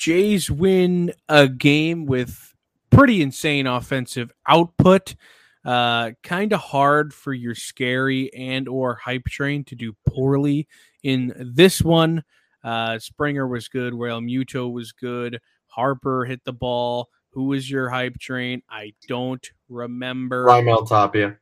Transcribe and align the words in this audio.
Jays 0.00 0.50
win 0.50 1.12
a 1.28 1.46
game 1.46 2.06
with 2.06 2.54
pretty 2.88 3.20
insane 3.20 3.66
offensive 3.66 4.32
output. 4.48 5.14
Uh, 5.62 6.12
kind 6.22 6.54
of 6.54 6.60
hard 6.60 7.12
for 7.12 7.34
your 7.34 7.54
scary 7.54 8.32
and 8.32 8.66
or 8.66 8.94
hype 8.94 9.26
train 9.26 9.62
to 9.64 9.74
do 9.74 9.94
poorly 10.08 10.66
in 11.02 11.34
this 11.54 11.82
one. 11.82 12.24
Uh, 12.64 12.98
Springer 12.98 13.46
was 13.46 13.68
good. 13.68 13.92
Realmuto 13.92 14.72
was 14.72 14.92
good. 14.92 15.38
Harper 15.66 16.24
hit 16.24 16.42
the 16.44 16.52
ball. 16.54 17.10
Who 17.32 17.48
was 17.48 17.70
your 17.70 17.90
hype 17.90 18.18
train? 18.18 18.62
I 18.70 18.94
don't 19.06 19.46
remember. 19.68 20.46
Raimel 20.46 20.88
Tapia. 20.88 21.36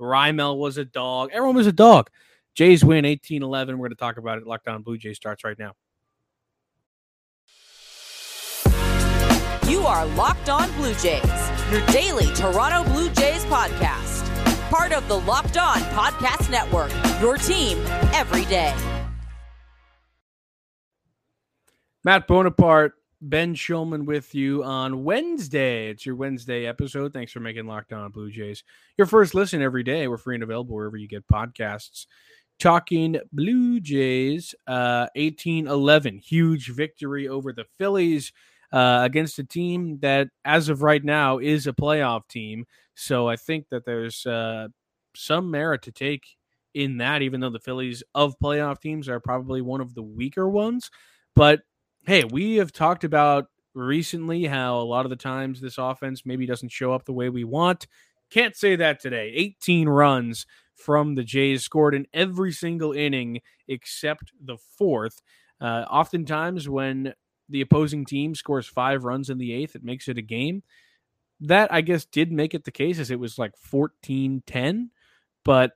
Raimel 0.00 0.56
was 0.56 0.78
a 0.78 0.84
dog. 0.86 1.28
Everyone 1.30 1.56
was 1.56 1.66
a 1.66 1.72
dog. 1.72 2.08
Jays 2.54 2.82
win 2.82 3.04
18 3.04 3.42
11. 3.42 3.76
We're 3.76 3.88
going 3.88 3.96
to 3.96 4.00
talk 4.00 4.16
about 4.16 4.38
it. 4.38 4.46
Locked 4.46 4.66
On 4.66 4.82
Blue 4.82 4.96
Jays 4.96 5.16
starts 5.16 5.44
right 5.44 5.58
now. 5.58 5.74
You 9.68 9.82
are 9.82 10.06
Locked 10.06 10.48
On 10.48 10.72
Blue 10.76 10.94
Jays, 10.94 11.22
your 11.70 11.84
daily 11.88 12.32
Toronto 12.34 12.90
Blue 12.90 13.10
Jays 13.10 13.44
podcast. 13.44 14.24
Part 14.70 14.94
of 14.94 15.06
the 15.08 15.20
Locked 15.20 15.58
On 15.58 15.76
Podcast 15.92 16.50
Network, 16.50 16.90
your 17.20 17.36
team 17.36 17.76
every 18.14 18.46
day. 18.46 18.74
Matt 22.02 22.26
Bonaparte, 22.26 22.94
Ben 23.20 23.54
Shulman 23.54 24.06
with 24.06 24.34
you 24.34 24.64
on 24.64 25.04
Wednesday. 25.04 25.90
It's 25.90 26.06
your 26.06 26.16
Wednesday 26.16 26.64
episode. 26.64 27.12
Thanks 27.12 27.32
for 27.32 27.40
making 27.40 27.66
Locked 27.66 27.92
On 27.92 28.10
Blue 28.10 28.30
Jays 28.30 28.64
your 28.96 29.06
first 29.06 29.34
listen 29.34 29.60
every 29.60 29.82
day. 29.82 30.08
We're 30.08 30.16
free 30.16 30.36
and 30.36 30.42
available 30.42 30.76
wherever 30.76 30.96
you 30.96 31.08
get 31.08 31.28
podcasts. 31.28 32.06
Talking 32.58 33.20
Blue 33.34 33.80
Jays, 33.80 34.54
uh, 34.66 35.08
18 35.14 35.66
11. 35.66 36.16
Huge 36.16 36.70
victory 36.70 37.28
over 37.28 37.52
the 37.52 37.66
Phillies 37.76 38.32
uh, 38.72 39.00
against 39.02 39.38
a 39.38 39.44
team 39.44 39.98
that, 40.00 40.28
as 40.44 40.68
of 40.68 40.82
right 40.82 41.02
now, 41.02 41.38
is 41.38 41.66
a 41.66 41.72
playoff 41.72 42.28
team. 42.28 42.66
So 42.94 43.28
I 43.28 43.36
think 43.36 43.68
that 43.70 43.84
there's 43.84 44.26
uh, 44.26 44.68
some 45.14 45.50
merit 45.50 45.82
to 45.82 45.92
take 45.92 46.24
in 46.74 46.98
that, 46.98 47.22
even 47.22 47.40
though 47.40 47.50
the 47.50 47.58
Phillies 47.58 48.02
of 48.14 48.38
playoff 48.42 48.80
teams 48.80 49.08
are 49.08 49.20
probably 49.20 49.62
one 49.62 49.80
of 49.80 49.94
the 49.94 50.02
weaker 50.02 50.48
ones. 50.48 50.90
But 51.34 51.60
hey, 52.06 52.24
we 52.24 52.56
have 52.56 52.72
talked 52.72 53.04
about 53.04 53.46
recently 53.74 54.44
how 54.44 54.78
a 54.78 54.82
lot 54.82 55.06
of 55.06 55.10
the 55.10 55.16
times 55.16 55.60
this 55.60 55.78
offense 55.78 56.22
maybe 56.24 56.46
doesn't 56.46 56.72
show 56.72 56.92
up 56.92 57.04
the 57.04 57.12
way 57.12 57.28
we 57.28 57.44
want. 57.44 57.86
Can't 58.30 58.56
say 58.56 58.76
that 58.76 59.00
today. 59.00 59.32
18 59.34 59.88
runs 59.88 60.46
from 60.74 61.14
the 61.14 61.24
Jays 61.24 61.64
scored 61.64 61.94
in 61.94 62.06
every 62.12 62.52
single 62.52 62.92
inning 62.92 63.40
except 63.66 64.32
the 64.40 64.58
fourth. 64.76 65.22
Uh, 65.60 65.84
oftentimes, 65.90 66.68
when 66.68 67.14
the 67.48 67.60
opposing 67.60 68.04
team 68.04 68.34
scores 68.34 68.66
five 68.66 69.04
runs 69.04 69.30
in 69.30 69.38
the 69.38 69.52
eighth, 69.52 69.74
it 69.74 69.84
makes 69.84 70.08
it 70.08 70.18
a 70.18 70.22
game. 70.22 70.62
That, 71.40 71.72
I 71.72 71.80
guess, 71.82 72.04
did 72.04 72.32
make 72.32 72.54
it 72.54 72.64
the 72.64 72.70
case 72.70 72.98
as 72.98 73.10
it 73.10 73.20
was 73.20 73.38
like 73.38 73.56
14 73.56 74.42
10, 74.46 74.90
but 75.44 75.72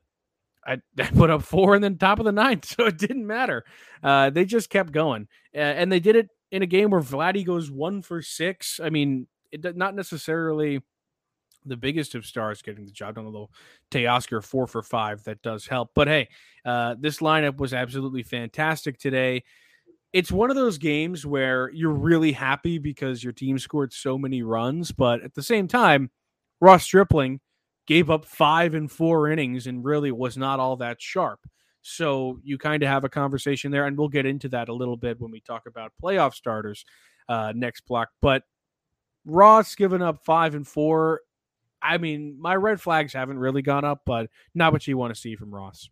I, 0.67 0.79
I, 0.99 1.05
put 1.05 1.31
up 1.31 1.43
four 1.43 1.75
and 1.75 1.83
then 1.83 1.99
top 1.99 2.19
of 2.19 2.25
the 2.25 2.33
ninth, 2.33 2.65
so 2.77 2.87
it 2.87 2.99
didn't 2.99 3.27
matter. 3.27 3.65
Uh, 4.03 4.31
they 4.31 4.45
just 4.45 4.71
kept 4.71 4.93
going, 4.93 5.29
uh, 5.55 5.59
and 5.59 5.91
they 5.91 6.01
did 6.01 6.17
it 6.17 6.29
in 6.51 6.63
a 6.63 6.67
game 6.67 6.91
where 6.91 7.01
Vladdy 7.01 7.45
goes 7.45 7.71
one 7.71 8.03
for 8.03 8.23
six. 8.23 8.81
I 8.83 8.91
mean, 8.91 9.27
it 9.51 9.77
not 9.77 9.95
necessarily 9.95 10.83
the 11.65 11.77
biggest 11.77 12.15
of 12.15 12.27
stars 12.27 12.61
getting 12.61 12.85
the 12.85 12.91
job 12.91 13.15
done, 13.15 13.27
although 13.27 13.51
Teoscar 13.91 14.43
four 14.43 14.67
for 14.67 14.83
five 14.83 15.23
that 15.25 15.43
does 15.43 15.67
help. 15.67 15.91
But 15.95 16.09
hey, 16.09 16.29
uh, 16.65 16.97
this 16.99 17.19
lineup 17.19 17.59
was 17.59 17.73
absolutely 17.73 18.25
fantastic 18.25 18.99
today 18.99 19.45
it's 20.13 20.31
one 20.31 20.51
of 20.51 20.57
those 20.57 20.79
games 20.79 21.25
where 21.25 21.71
you're 21.71 21.91
really 21.91 22.33
happy 22.33 22.79
because 22.79 23.25
your 23.25 23.33
team 23.33 23.59
scored 23.59 23.93
so 23.93 24.19
many 24.19 24.43
runs, 24.43 24.93
but 24.93 25.23
at 25.23 25.35
the 25.35 25.43
same 25.43 25.69
time, 25.69 26.11
Ross 26.61 26.85
Stripling 26.85 27.41
gave 27.87 28.11
up 28.11 28.25
five 28.25 28.75
and 28.75 28.91
four 28.91 29.29
innings 29.29 29.67
and 29.67 29.85
really 29.85 30.13
was 30.13 30.37
not 30.37 30.61
all 30.61 30.77
that 30.77 31.01
sharp. 31.01 31.41
So 31.81 32.39
you 32.45 32.59
kind 32.59 32.83
of 32.83 32.89
have 32.89 33.05
a 33.05 33.09
conversation 33.09 33.73
there, 33.73 33.87
and 33.87 33.99
we'll 33.99 34.09
get 34.09 34.27
into 34.27 34.49
that 34.51 34.69
a 34.69 34.75
little 34.75 34.97
bit 34.97 35.21
when 35.21 35.33
we 35.33 35.41
talk 35.41 35.63
about 35.67 35.93
playoff 36.01 36.35
starters 36.35 36.85
uh, 37.29 37.53
next 37.57 37.87
block. 37.87 38.11
But 38.21 38.45
Ross 39.25 39.75
giving 39.75 40.03
up 40.03 40.25
five 40.25 40.55
and 40.55 40.67
four. 40.67 41.23
I 41.81 41.99
mean, 41.99 42.37
my 42.41 42.55
red 42.55 42.81
flags 42.81 43.13
haven't 43.13 43.39
really 43.39 43.63
gone 43.63 43.85
up, 43.85 44.03
but 44.07 44.31
not 44.55 44.73
what 44.73 44.87
you 44.87 44.97
want 44.97 45.13
to 45.13 45.21
see 45.21 45.35
from 45.35 45.53
Ross. 45.53 45.91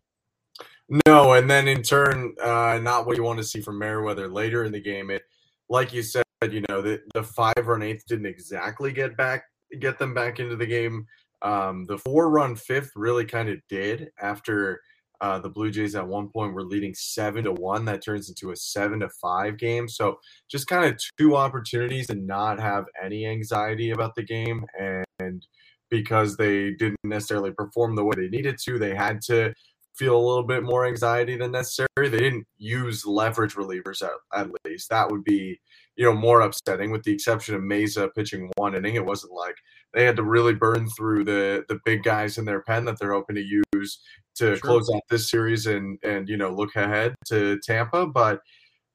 No, 1.05 1.33
and 1.33 1.49
then 1.49 1.69
in 1.69 1.83
turn, 1.83 2.35
uh, 2.43 2.77
not 2.81 3.05
what 3.05 3.15
you 3.15 3.23
want 3.23 3.39
to 3.39 3.45
see 3.45 3.61
from 3.61 3.79
Merryweather 3.79 4.27
later 4.27 4.65
in 4.65 4.73
the 4.73 4.81
game. 4.81 5.09
It, 5.09 5.21
like 5.69 5.93
you 5.93 6.03
said, 6.03 6.25
you 6.49 6.65
know, 6.67 6.81
the, 6.81 7.01
the 7.13 7.23
five 7.23 7.65
run 7.65 7.81
eighth 7.81 8.03
didn't 8.07 8.25
exactly 8.25 8.91
get 8.91 9.15
back, 9.15 9.45
get 9.79 9.97
them 9.97 10.13
back 10.13 10.39
into 10.39 10.57
the 10.57 10.65
game. 10.65 11.07
Um, 11.41 11.85
the 11.85 11.97
four 11.97 12.29
run 12.29 12.57
fifth 12.57 12.91
really 12.95 13.23
kind 13.23 13.47
of 13.47 13.59
did 13.69 14.09
after 14.21 14.81
uh, 15.21 15.39
the 15.39 15.49
Blue 15.49 15.71
Jays 15.71 15.95
at 15.95 16.05
one 16.05 16.27
point 16.27 16.53
were 16.53 16.63
leading 16.63 16.93
seven 16.93 17.45
to 17.45 17.53
one. 17.53 17.85
That 17.85 18.03
turns 18.03 18.27
into 18.27 18.51
a 18.51 18.55
seven 18.55 18.99
to 18.99 19.09
five 19.21 19.57
game. 19.57 19.87
So 19.87 20.19
just 20.49 20.67
kind 20.67 20.83
of 20.83 20.99
two 21.17 21.37
opportunities 21.37 22.07
to 22.07 22.15
not 22.15 22.59
have 22.59 22.85
any 23.01 23.25
anxiety 23.25 23.91
about 23.91 24.15
the 24.15 24.23
game, 24.23 24.65
and 24.77 25.45
because 25.89 26.35
they 26.37 26.71
didn't 26.71 26.97
necessarily 27.03 27.51
perform 27.51 27.95
the 27.95 28.03
way 28.03 28.13
they 28.17 28.29
needed 28.29 28.57
to, 28.63 28.79
they 28.79 28.95
had 28.95 29.21
to 29.21 29.53
feel 30.01 30.17
a 30.17 30.27
little 30.27 30.43
bit 30.43 30.63
more 30.63 30.87
anxiety 30.87 31.37
than 31.37 31.51
necessary. 31.51 31.87
They 31.95 32.17
didn't 32.17 32.47
use 32.57 33.05
leverage 33.05 33.53
relievers 33.53 34.01
at, 34.01 34.09
at 34.33 34.49
least. 34.65 34.89
That 34.89 35.11
would 35.11 35.23
be, 35.23 35.59
you 35.95 36.05
know, 36.05 36.13
more 36.13 36.41
upsetting. 36.41 36.89
With 36.89 37.03
the 37.03 37.13
exception 37.13 37.53
of 37.53 37.61
Mayza 37.61 38.09
pitching 38.15 38.49
one 38.55 38.73
inning, 38.73 38.95
it 38.95 39.05
wasn't 39.05 39.33
like 39.33 39.53
they 39.93 40.03
had 40.03 40.15
to 40.15 40.23
really 40.23 40.55
burn 40.55 40.89
through 40.89 41.25
the 41.25 41.63
the 41.69 41.79
big 41.85 42.01
guys 42.01 42.39
in 42.39 42.45
their 42.45 42.63
pen 42.63 42.85
that 42.85 42.97
they're 42.99 43.13
hoping 43.13 43.35
to 43.35 43.59
use 43.73 44.01
to 44.35 44.55
sure. 44.55 44.57
close 44.57 44.89
out 44.93 45.03
this 45.07 45.29
series 45.29 45.67
and 45.67 45.99
and 46.03 46.27
you 46.27 46.37
know 46.37 46.49
look 46.51 46.75
ahead 46.75 47.13
to 47.27 47.59
Tampa. 47.59 48.07
But 48.07 48.41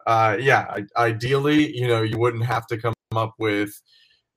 uh, 0.09 0.37
yeah, 0.41 0.77
ideally, 0.97 1.77
you 1.77 1.87
know, 1.87 2.03
you 2.03 2.19
wouldn't 2.19 2.47
have 2.47 2.67
to 2.67 2.79
come 2.79 2.95
up 3.15 3.35
with 3.39 3.71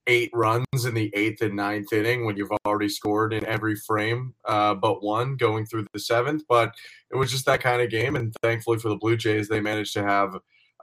eight 0.09 0.31
runs 0.33 0.85
in 0.85 0.95
the 0.95 1.11
eighth 1.15 1.41
and 1.41 1.55
ninth 1.55 1.93
inning 1.93 2.25
when 2.25 2.35
you've 2.35 2.51
already 2.65 2.89
scored 2.89 3.31
in 3.31 3.45
every 3.45 3.75
frame 3.75 4.33
uh, 4.45 4.73
but 4.73 5.03
one 5.03 5.37
going 5.37 5.65
through 5.65 5.85
the 5.93 5.99
seventh. 5.99 6.43
But 6.49 6.73
it 7.11 7.15
was 7.15 7.31
just 7.31 7.45
that 7.45 7.61
kind 7.61 7.81
of 7.81 7.91
game. 7.91 8.15
And 8.15 8.33
thankfully 8.41 8.79
for 8.79 8.89
the 8.89 8.97
Blue 8.97 9.15
Jays, 9.15 9.47
they 9.47 9.61
managed 9.61 9.93
to 9.93 10.03
have 10.03 10.35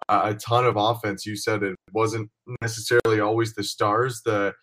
a 0.09 0.35
ton 0.35 0.65
of 0.65 0.77
offense. 0.77 1.27
You 1.27 1.37
said 1.37 1.63
it 1.65 1.77
wasn't 1.93 2.31
necessarily 2.63 3.21
always 3.21 3.55
the 3.55 3.65
stars. 3.65 4.23
The 4.25 4.55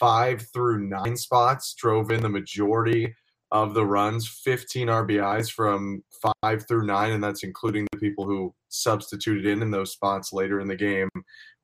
five 0.00 0.46
through 0.52 0.88
nine 0.88 1.16
spots 1.16 1.74
drove 1.74 2.10
in 2.10 2.22
the 2.22 2.28
majority 2.28 3.14
of 3.50 3.74
the 3.74 3.84
runs, 3.84 4.28
15 4.28 4.88
RBIs 4.88 5.50
from 5.50 6.02
five 6.42 6.66
through 6.66 6.86
nine, 6.86 7.12
and 7.12 7.24
that's 7.24 7.44
including 7.44 7.86
the 7.92 7.98
people 7.98 8.26
who 8.26 8.54
substituted 8.68 9.46
in 9.46 9.62
in 9.62 9.70
those 9.70 9.92
spots 9.92 10.32
later 10.32 10.60
in 10.60 10.68
the 10.68 10.76
game. 10.76 11.08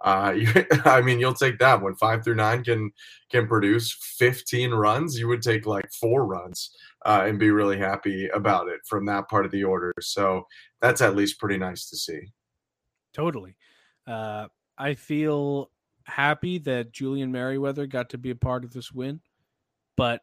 Uh, 0.03 0.35
you, 0.37 0.49
I 0.85 1.03
mean, 1.03 1.21
you'll 1.21 1.35
take 1.35 1.59
that 1.59 1.83
when 1.83 1.95
five 1.97 2.25
through 2.25 2.37
nine 2.37 2.65
can 2.65 2.91
can 3.31 3.47
produce 3.47 3.97
15 4.19 4.71
runs. 4.71 5.19
You 5.19 5.29
would 5.29 5.43
take 5.43 5.67
like 5.67 5.91
four 5.93 6.25
runs 6.25 6.71
uh, 7.05 7.25
and 7.27 7.39
be 7.39 7.51
really 7.51 7.79
happy 7.79 8.29
about 8.29 8.69
it 8.69 8.81
from 8.87 9.05
that 9.07 9.29
part 9.29 9.45
of 9.45 9.51
the 9.51 9.65
order. 9.65 9.93
So 10.01 10.47
that's 10.81 11.03
at 11.03 11.17
least 11.17 11.39
pretty 11.39 11.59
nice 11.59 11.89
to 11.91 11.97
see. 11.97 12.21
Totally. 13.13 13.57
Uh, 14.07 14.49
I 14.77 14.95
feel 14.95 15.71
happy 16.05 16.59
that 16.59 16.93
Julian 16.93 17.33
Merryweather 17.33 17.87
got 17.87 18.11
to 18.11 18.19
be 18.19 18.31
a 18.31 18.37
part 18.37 18.65
of 18.65 18.73
this 18.73 18.93
win, 18.93 19.21
but 19.97 20.23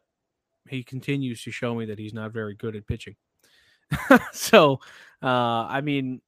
he 0.68 0.82
continues 0.82 1.42
to 1.42 1.50
show 1.50 1.74
me 1.74 1.86
that 1.86 1.98
he's 1.98 2.14
not 2.14 2.32
very 2.32 2.54
good 2.54 2.76
at 2.76 2.86
pitching. 2.86 3.16
so, 4.32 4.80
uh, 5.22 5.66
I 5.68 5.80
mean, 5.80 6.20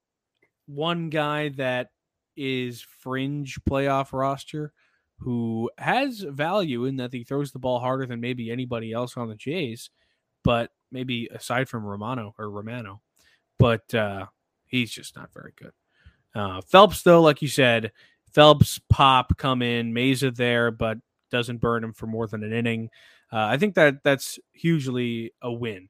one 0.67 1.11
guy 1.11 1.51
that 1.51 1.91
is 2.37 2.83
fringe 3.01 3.59
playoff 3.69 4.13
roster 4.13 4.73
who 5.19 5.71
has 5.79 6.21
value 6.21 6.85
in 6.85 6.97
that 6.97 7.13
he 7.13 7.25
throws 7.25 7.53
the 7.53 7.59
ball 7.59 7.81
harder 7.81 8.07
than 8.07 8.21
maybe 8.21 8.51
anybody 8.51 8.93
else 8.93 9.17
on 9.17 9.29
the 9.29 9.37
Jays, 9.37 9.91
but 10.43 10.71
maybe 10.91 11.29
aside 11.33 11.69
from 11.69 11.85
Romano 11.85 12.35
or 12.39 12.51
Romano, 12.51 13.01
but 13.59 13.95
uh, 13.95 14.27
he's 14.67 14.91
just 14.91 15.17
not 15.17 15.33
very 15.33 15.53
good. 15.57 15.73
Uh, 16.35 16.61
Phelps, 16.63 17.03
though, 17.03 17.23
like 17.23 17.43
you 17.43 17.49
said, 17.49 17.93
Phelps 18.33 18.81
pop 18.91 19.37
come 19.39 19.63
in, 19.63 19.95
Mayza 19.95 20.35
there, 20.35 20.71
but 20.71 20.99
doesn't 21.31 21.61
burn 21.61 21.85
him 21.85 21.93
for 21.93 22.07
more 22.07 22.27
than 22.27 22.43
an 22.43 22.53
inning. 22.53 22.91
Uh, 23.35 23.49
I 23.51 23.57
think 23.57 23.75
that 23.75 24.05
that's 24.05 24.39
hugely 24.53 25.33
a 25.43 25.53
win. 25.53 25.89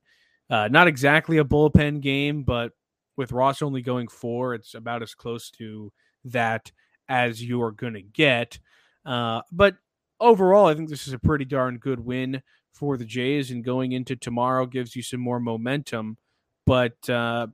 Uh, 0.49 0.69
not 0.69 0.89
exactly 0.89 1.37
a 1.37 1.45
bullpen 1.45 2.01
game, 2.01 2.43
but 2.43 2.73
with 3.19 3.33
Ross 3.33 3.61
only 3.61 3.83
going 3.83 4.09
four, 4.09 4.55
it's 4.55 4.73
about 4.75 5.03
as 5.03 5.15
close 5.15 5.51
to 5.53 5.93
that 6.25 6.73
as 7.07 7.43
you 7.43 7.63
are 7.63 7.71
going 7.71 7.93
to 7.93 8.03
get. 8.03 8.59
Uh, 9.05 9.43
but 9.53 9.77
overall, 10.21 10.67
I 10.67 10.75
think 10.75 10.89
this 10.89 11.07
is 11.07 11.13
a 11.13 11.19
pretty 11.19 11.45
darn 11.45 11.77
good 11.77 12.01
win 12.01 12.43
for 12.73 12.97
the 12.97 13.05
Jays, 13.05 13.51
and 13.51 13.63
going 13.63 13.93
into 13.93 14.17
tomorrow 14.17 14.65
gives 14.65 14.97
you 14.97 15.03
some 15.03 15.21
more 15.21 15.39
momentum. 15.39 16.17
But 16.65 17.09
uh, 17.11 17.49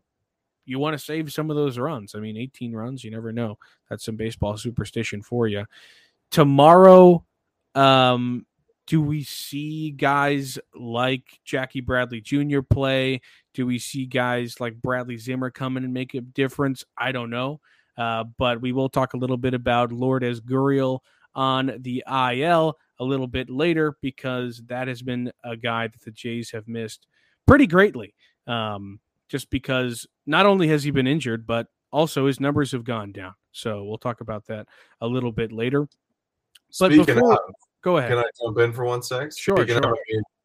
you 0.66 0.78
want 0.78 0.96
to 0.96 1.04
save 1.04 1.32
some 1.32 1.50
of 1.50 1.56
those 1.56 1.78
runs. 1.78 2.14
I 2.14 2.20
mean, 2.20 2.36
18 2.36 2.72
runs, 2.72 3.02
you 3.02 3.10
never 3.10 3.32
know. 3.32 3.58
That's 3.88 4.04
some 4.04 4.16
baseball 4.16 4.56
superstition 4.56 5.20
for 5.20 5.48
you. 5.48 5.66
Tomorrow, 6.30 7.24
um, 7.74 8.46
do 8.90 9.00
we 9.00 9.22
see 9.22 9.92
guys 9.92 10.58
like 10.74 11.38
Jackie 11.44 11.80
Bradley 11.80 12.20
Jr. 12.20 12.60
play? 12.60 13.20
Do 13.54 13.64
we 13.64 13.78
see 13.78 14.04
guys 14.04 14.58
like 14.58 14.82
Bradley 14.82 15.16
Zimmer 15.16 15.48
come 15.48 15.76
in 15.76 15.84
and 15.84 15.94
make 15.94 16.14
a 16.14 16.20
difference? 16.20 16.84
I 16.98 17.12
don't 17.12 17.30
know. 17.30 17.60
Uh, 17.96 18.24
but 18.36 18.60
we 18.60 18.72
will 18.72 18.88
talk 18.88 19.14
a 19.14 19.16
little 19.16 19.36
bit 19.36 19.54
about 19.54 19.92
Lourdes 19.92 20.40
Gurriel 20.40 20.98
on 21.36 21.72
the 21.78 22.02
IL 22.08 22.76
a 22.98 23.04
little 23.04 23.28
bit 23.28 23.48
later 23.48 23.96
because 24.02 24.60
that 24.66 24.88
has 24.88 25.02
been 25.02 25.30
a 25.44 25.56
guy 25.56 25.86
that 25.86 26.00
the 26.00 26.10
Jays 26.10 26.50
have 26.50 26.66
missed 26.66 27.06
pretty 27.46 27.68
greatly. 27.68 28.12
Um, 28.48 28.98
just 29.28 29.50
because 29.50 30.04
not 30.26 30.46
only 30.46 30.66
has 30.66 30.82
he 30.82 30.90
been 30.90 31.06
injured, 31.06 31.46
but 31.46 31.68
also 31.92 32.26
his 32.26 32.40
numbers 32.40 32.72
have 32.72 32.82
gone 32.82 33.12
down. 33.12 33.34
So 33.52 33.84
we'll 33.84 33.98
talk 33.98 34.20
about 34.20 34.46
that 34.48 34.66
a 35.00 35.06
little 35.06 35.30
bit 35.30 35.52
later. 35.52 35.86
But 36.80 36.90
Speaking 36.92 37.14
before, 37.14 37.34
of, 37.34 37.54
go 37.82 37.96
ahead. 37.98 38.10
Can 38.10 38.18
I 38.18 38.24
jump 38.42 38.58
in 38.58 38.72
for 38.72 38.84
one 38.84 39.02
sec? 39.02 39.36
Sure, 39.36 39.66
sure. 39.66 39.78
Of, 39.78 39.98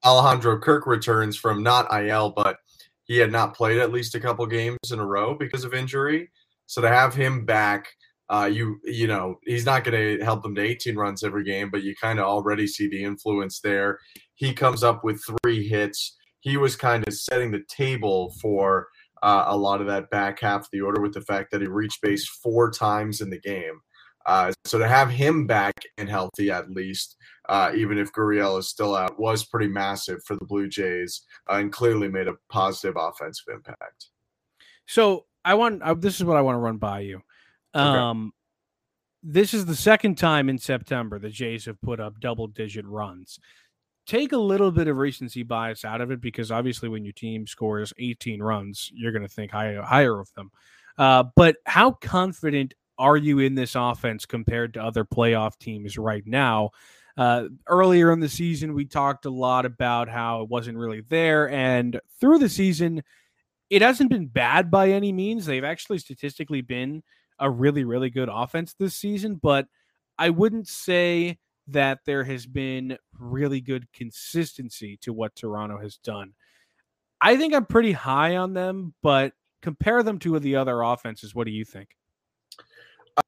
Alejandro 0.03 0.59
Kirk 0.59 0.85
returns 0.85 1.35
from 1.35 1.63
not 1.63 1.87
IL, 1.91 2.29
but 2.29 2.57
he 3.05 3.17
had 3.17 3.31
not 3.31 3.55
played 3.55 3.79
at 3.79 3.91
least 3.91 4.15
a 4.15 4.19
couple 4.19 4.45
games 4.45 4.77
in 4.91 4.99
a 4.99 5.05
row 5.05 5.35
because 5.35 5.63
of 5.63 5.73
injury. 5.73 6.29
So 6.67 6.81
to 6.81 6.89
have 6.89 7.13
him 7.13 7.45
back, 7.45 7.87
uh, 8.29 8.49
you 8.51 8.79
you 8.83 9.07
know 9.07 9.39
he's 9.43 9.65
not 9.65 9.83
going 9.83 10.17
to 10.17 10.23
help 10.23 10.41
them 10.41 10.55
to 10.55 10.61
18 10.61 10.95
runs 10.95 11.23
every 11.23 11.43
game, 11.43 11.69
but 11.69 11.83
you 11.83 11.95
kind 11.99 12.19
of 12.19 12.25
already 12.25 12.67
see 12.67 12.87
the 12.87 13.03
influence 13.03 13.59
there. 13.59 13.99
He 14.35 14.53
comes 14.53 14.83
up 14.83 15.03
with 15.03 15.21
three 15.43 15.67
hits. 15.67 16.15
He 16.39 16.57
was 16.57 16.75
kind 16.75 17.07
of 17.07 17.13
setting 17.13 17.51
the 17.51 17.63
table 17.67 18.33
for 18.41 18.87
uh, 19.23 19.45
a 19.47 19.57
lot 19.57 19.81
of 19.81 19.87
that 19.87 20.09
back 20.09 20.39
half 20.39 20.61
of 20.61 20.67
the 20.71 20.81
order 20.81 21.01
with 21.01 21.13
the 21.13 21.21
fact 21.21 21.51
that 21.51 21.61
he 21.61 21.67
reached 21.67 22.01
base 22.01 22.27
four 22.27 22.71
times 22.71 23.21
in 23.21 23.29
the 23.29 23.39
game. 23.39 23.79
Uh, 24.25 24.51
so 24.65 24.79
to 24.79 24.87
have 24.87 25.09
him 25.09 25.45
back 25.45 25.79
and 25.97 26.09
healthy 26.09 26.49
at 26.49 26.69
least, 26.71 27.15
uh, 27.47 27.71
even 27.75 27.97
if 27.97 28.11
Gurriel 28.11 28.57
is 28.57 28.69
still 28.69 28.95
out, 28.95 29.19
was 29.19 29.45
pretty 29.45 29.67
massive 29.67 30.23
for 30.25 30.35
the 30.35 30.45
Blue 30.45 30.67
Jays 30.67 31.21
uh, 31.49 31.55
and 31.55 31.71
clearly 31.71 32.07
made 32.07 32.27
a 32.27 32.35
positive 32.49 32.95
offensive 32.97 33.53
impact. 33.53 34.07
So 34.87 35.25
I 35.43 35.53
want 35.53 35.81
uh, 35.83 35.93
this 35.93 36.15
is 36.15 36.23
what 36.23 36.37
I 36.37 36.41
want 36.41 36.55
to 36.55 36.59
run 36.59 36.77
by 36.77 37.01
you. 37.01 37.21
Um, 37.73 38.27
okay. 38.27 38.31
This 39.27 39.53
is 39.53 39.65
the 39.65 39.75
second 39.75 40.15
time 40.15 40.49
in 40.49 40.57
September 40.57 41.19
the 41.19 41.29
Jays 41.29 41.65
have 41.65 41.81
put 41.81 41.99
up 41.99 42.19
double 42.19 42.47
digit 42.47 42.85
runs. 42.85 43.39
Take 44.07 44.33
a 44.33 44.37
little 44.37 44.71
bit 44.71 44.87
of 44.87 44.97
recency 44.97 45.41
bias 45.41 45.83
out 45.83 45.99
of 45.99 46.11
it 46.11 46.21
because 46.21 46.51
obviously 46.51 46.89
when 46.89 47.03
your 47.03 47.13
team 47.13 47.47
scores 47.47 47.91
18 47.97 48.41
runs, 48.41 48.91
you're 48.93 49.11
going 49.11 49.23
to 49.23 49.27
think 49.27 49.51
higher, 49.51 49.81
higher 49.81 50.19
of 50.19 50.31
them. 50.35 50.51
Uh, 50.97 51.23
but 51.35 51.57
how 51.65 51.91
confident 51.91 52.75
are 52.97 53.17
you 53.17 53.39
in 53.39 53.55
this 53.55 53.75
offense 53.75 54.25
compared 54.25 54.73
to 54.73 54.83
other 54.83 55.05
playoff 55.05 55.57
teams 55.57 55.97
right 55.97 56.25
now? 56.25 56.71
Uh, 57.17 57.45
earlier 57.67 58.11
in 58.11 58.19
the 58.19 58.29
season, 58.29 58.73
we 58.73 58.85
talked 58.85 59.25
a 59.25 59.29
lot 59.29 59.65
about 59.65 60.09
how 60.09 60.41
it 60.41 60.49
wasn't 60.49 60.77
really 60.77 61.01
there. 61.01 61.49
And 61.49 61.99
through 62.19 62.39
the 62.39 62.49
season, 62.49 63.03
it 63.69 63.81
hasn't 63.81 64.09
been 64.09 64.27
bad 64.27 64.69
by 64.69 64.89
any 64.89 65.11
means. 65.11 65.45
They've 65.45 65.63
actually 65.63 65.99
statistically 65.99 66.61
been 66.61 67.03
a 67.39 67.49
really, 67.49 67.83
really 67.83 68.09
good 68.09 68.29
offense 68.31 68.73
this 68.73 68.95
season, 68.95 69.35
but 69.35 69.67
I 70.17 70.29
wouldn't 70.29 70.67
say 70.67 71.37
that 71.67 71.99
there 72.05 72.23
has 72.23 72.45
been 72.45 72.97
really 73.17 73.59
good 73.59 73.91
consistency 73.91 74.97
to 75.01 75.13
what 75.13 75.35
Toronto 75.35 75.79
has 75.79 75.97
done. 75.97 76.33
I 77.21 77.37
think 77.37 77.53
I'm 77.53 77.65
pretty 77.65 77.91
high 77.91 78.35
on 78.37 78.53
them, 78.53 78.93
but 79.01 79.33
compare 79.61 80.03
them 80.03 80.19
to 80.19 80.37
the 80.39 80.57
other 80.57 80.81
offenses. 80.81 81.33
What 81.33 81.45
do 81.47 81.51
you 81.51 81.65
think? 81.65 81.89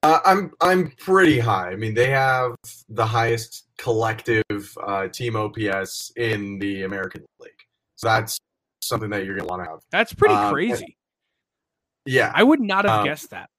Uh, 0.03 0.19
I'm 0.25 0.51
I'm 0.61 0.91
pretty 0.91 1.39
high. 1.39 1.69
I 1.69 1.75
mean, 1.75 1.93
they 1.93 2.09
have 2.09 2.55
the 2.89 3.05
highest 3.05 3.67
collective 3.77 4.77
uh, 4.85 5.07
team 5.07 5.35
OPS 5.35 6.11
in 6.17 6.59
the 6.59 6.83
American 6.83 7.23
League, 7.39 7.51
so 7.95 8.07
that's 8.07 8.37
something 8.81 9.09
that 9.09 9.25
you're 9.25 9.35
gonna 9.35 9.47
want 9.47 9.63
to 9.63 9.69
have. 9.69 9.79
That's 9.91 10.13
pretty 10.13 10.35
um, 10.35 10.51
crazy. 10.51 10.97
yeah, 12.05 12.31
I 12.35 12.43
would 12.43 12.59
not 12.59 12.85
have 12.85 12.99
um, 12.99 13.05
guessed 13.05 13.29
that. 13.29 13.49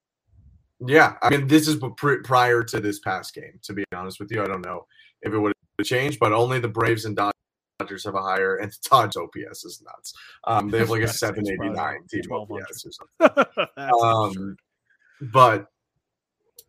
Yeah, 0.85 1.15
I 1.21 1.29
mean, 1.29 1.47
this 1.47 1.67
is 1.67 1.81
prior 2.23 2.63
to 2.63 2.79
this 2.79 2.99
past 2.99 3.33
game. 3.33 3.59
To 3.63 3.73
be 3.73 3.83
honest 3.93 4.19
with 4.19 4.31
you, 4.31 4.43
I 4.43 4.47
don't 4.47 4.63
know 4.63 4.85
if 5.23 5.33
it 5.33 5.37
would 5.37 5.53
have 5.79 5.87
changed, 5.87 6.19
but 6.19 6.31
only 6.31 6.59
the 6.59 6.69
Braves 6.69 7.05
and 7.05 7.15
Dodgers 7.15 8.05
have 8.05 8.15
a 8.15 8.21
higher, 8.21 8.57
and 8.57 8.71
Dodgers 8.83 9.17
OPS 9.17 9.65
is 9.65 9.81
nuts. 9.83 10.13
Um, 10.45 10.69
they 10.69 10.77
have 10.77 10.89
like 10.89 11.01
a 11.01 11.07
789 11.07 11.99
team 12.07 12.31
OPS 12.31 12.85
or 12.85 12.91
something. 12.91 13.67
um, 14.03 14.55
but 15.21 15.67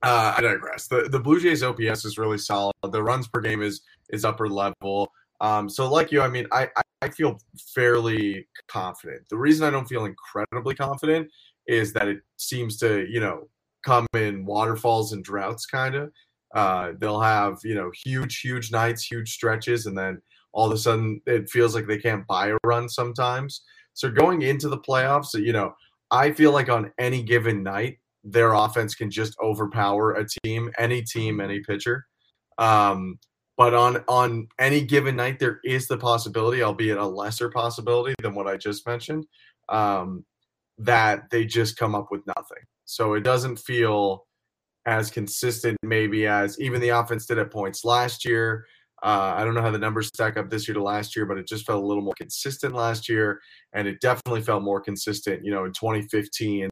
uh, 0.02 0.34
I 0.36 0.40
digress. 0.40 0.86
The 0.86 1.08
the 1.10 1.20
Blue 1.20 1.40
Jays 1.40 1.62
OPS 1.62 2.04
is 2.04 2.18
really 2.18 2.38
solid. 2.38 2.74
The 2.82 3.02
runs 3.02 3.28
per 3.28 3.40
game 3.40 3.62
is 3.62 3.82
is 4.10 4.24
upper 4.24 4.48
level. 4.48 5.12
Um, 5.40 5.68
so 5.68 5.90
like 5.90 6.12
you, 6.12 6.20
I 6.20 6.28
mean, 6.28 6.46
I, 6.52 6.68
I 7.00 7.08
feel 7.08 7.38
fairly 7.74 8.46
confident. 8.68 9.22
The 9.30 9.38
reason 9.38 9.66
I 9.66 9.70
don't 9.70 9.88
feel 9.88 10.04
incredibly 10.04 10.74
confident 10.74 11.30
is 11.66 11.92
that 11.94 12.08
it 12.08 12.20
seems 12.36 12.76
to, 12.78 13.06
you 13.08 13.20
know, 13.20 13.48
come 13.84 14.06
in 14.14 14.44
waterfalls 14.44 15.12
and 15.12 15.24
droughts 15.24 15.64
kind 15.64 15.94
of. 15.94 16.12
Uh, 16.54 16.92
they'll 16.98 17.20
have, 17.20 17.58
you 17.64 17.74
know, 17.74 17.90
huge, 18.04 18.40
huge 18.40 18.70
nights, 18.70 19.02
huge 19.02 19.32
stretches, 19.32 19.86
and 19.86 19.96
then 19.96 20.20
all 20.52 20.66
of 20.66 20.72
a 20.72 20.78
sudden 20.78 21.22
it 21.26 21.48
feels 21.48 21.74
like 21.74 21.86
they 21.86 21.98
can't 21.98 22.26
buy 22.26 22.48
a 22.48 22.58
run 22.64 22.88
sometimes. 22.88 23.62
So 23.94 24.10
going 24.10 24.42
into 24.42 24.68
the 24.68 24.78
playoffs, 24.78 25.32
you 25.32 25.52
know, 25.52 25.74
I 26.10 26.32
feel 26.32 26.52
like 26.52 26.68
on 26.68 26.92
any 26.98 27.22
given 27.22 27.62
night, 27.62 27.98
their 28.24 28.52
offense 28.52 28.94
can 28.94 29.10
just 29.10 29.36
overpower 29.42 30.12
a 30.12 30.26
team, 30.44 30.70
any 30.78 31.02
team, 31.02 31.40
any 31.40 31.60
pitcher. 31.60 32.06
Um, 32.58 33.18
but 33.56 33.74
on 33.74 34.02
on 34.08 34.48
any 34.58 34.82
given 34.82 35.16
night, 35.16 35.38
there 35.38 35.60
is 35.64 35.86
the 35.86 35.98
possibility, 35.98 36.62
albeit 36.62 36.98
a 36.98 37.06
lesser 37.06 37.50
possibility 37.50 38.14
than 38.22 38.34
what 38.34 38.46
I 38.46 38.56
just 38.56 38.86
mentioned, 38.86 39.26
um, 39.68 40.24
that 40.78 41.30
they 41.30 41.44
just 41.44 41.76
come 41.76 41.94
up 41.94 42.08
with 42.10 42.22
nothing. 42.26 42.64
So 42.86 43.14
it 43.14 43.20
doesn't 43.20 43.58
feel 43.58 44.26
as 44.86 45.10
consistent, 45.10 45.76
maybe 45.82 46.26
as 46.26 46.58
even 46.58 46.80
the 46.80 46.88
offense 46.88 47.26
did 47.26 47.38
at 47.38 47.52
points 47.52 47.84
last 47.84 48.24
year. 48.24 48.64
Uh, 49.02 49.34
I 49.36 49.44
don't 49.44 49.54
know 49.54 49.62
how 49.62 49.70
the 49.70 49.78
numbers 49.78 50.08
stack 50.08 50.36
up 50.36 50.50
this 50.50 50.68
year 50.68 50.74
to 50.74 50.82
last 50.82 51.16
year, 51.16 51.24
but 51.24 51.38
it 51.38 51.46
just 51.46 51.66
felt 51.66 51.82
a 51.82 51.86
little 51.86 52.02
more 52.02 52.14
consistent 52.16 52.74
last 52.74 53.08
year, 53.08 53.40
and 53.72 53.88
it 53.88 54.00
definitely 54.00 54.42
felt 54.42 54.62
more 54.62 54.80
consistent, 54.80 55.44
you 55.44 55.50
know, 55.50 55.64
in 55.64 55.72
2015. 55.72 56.68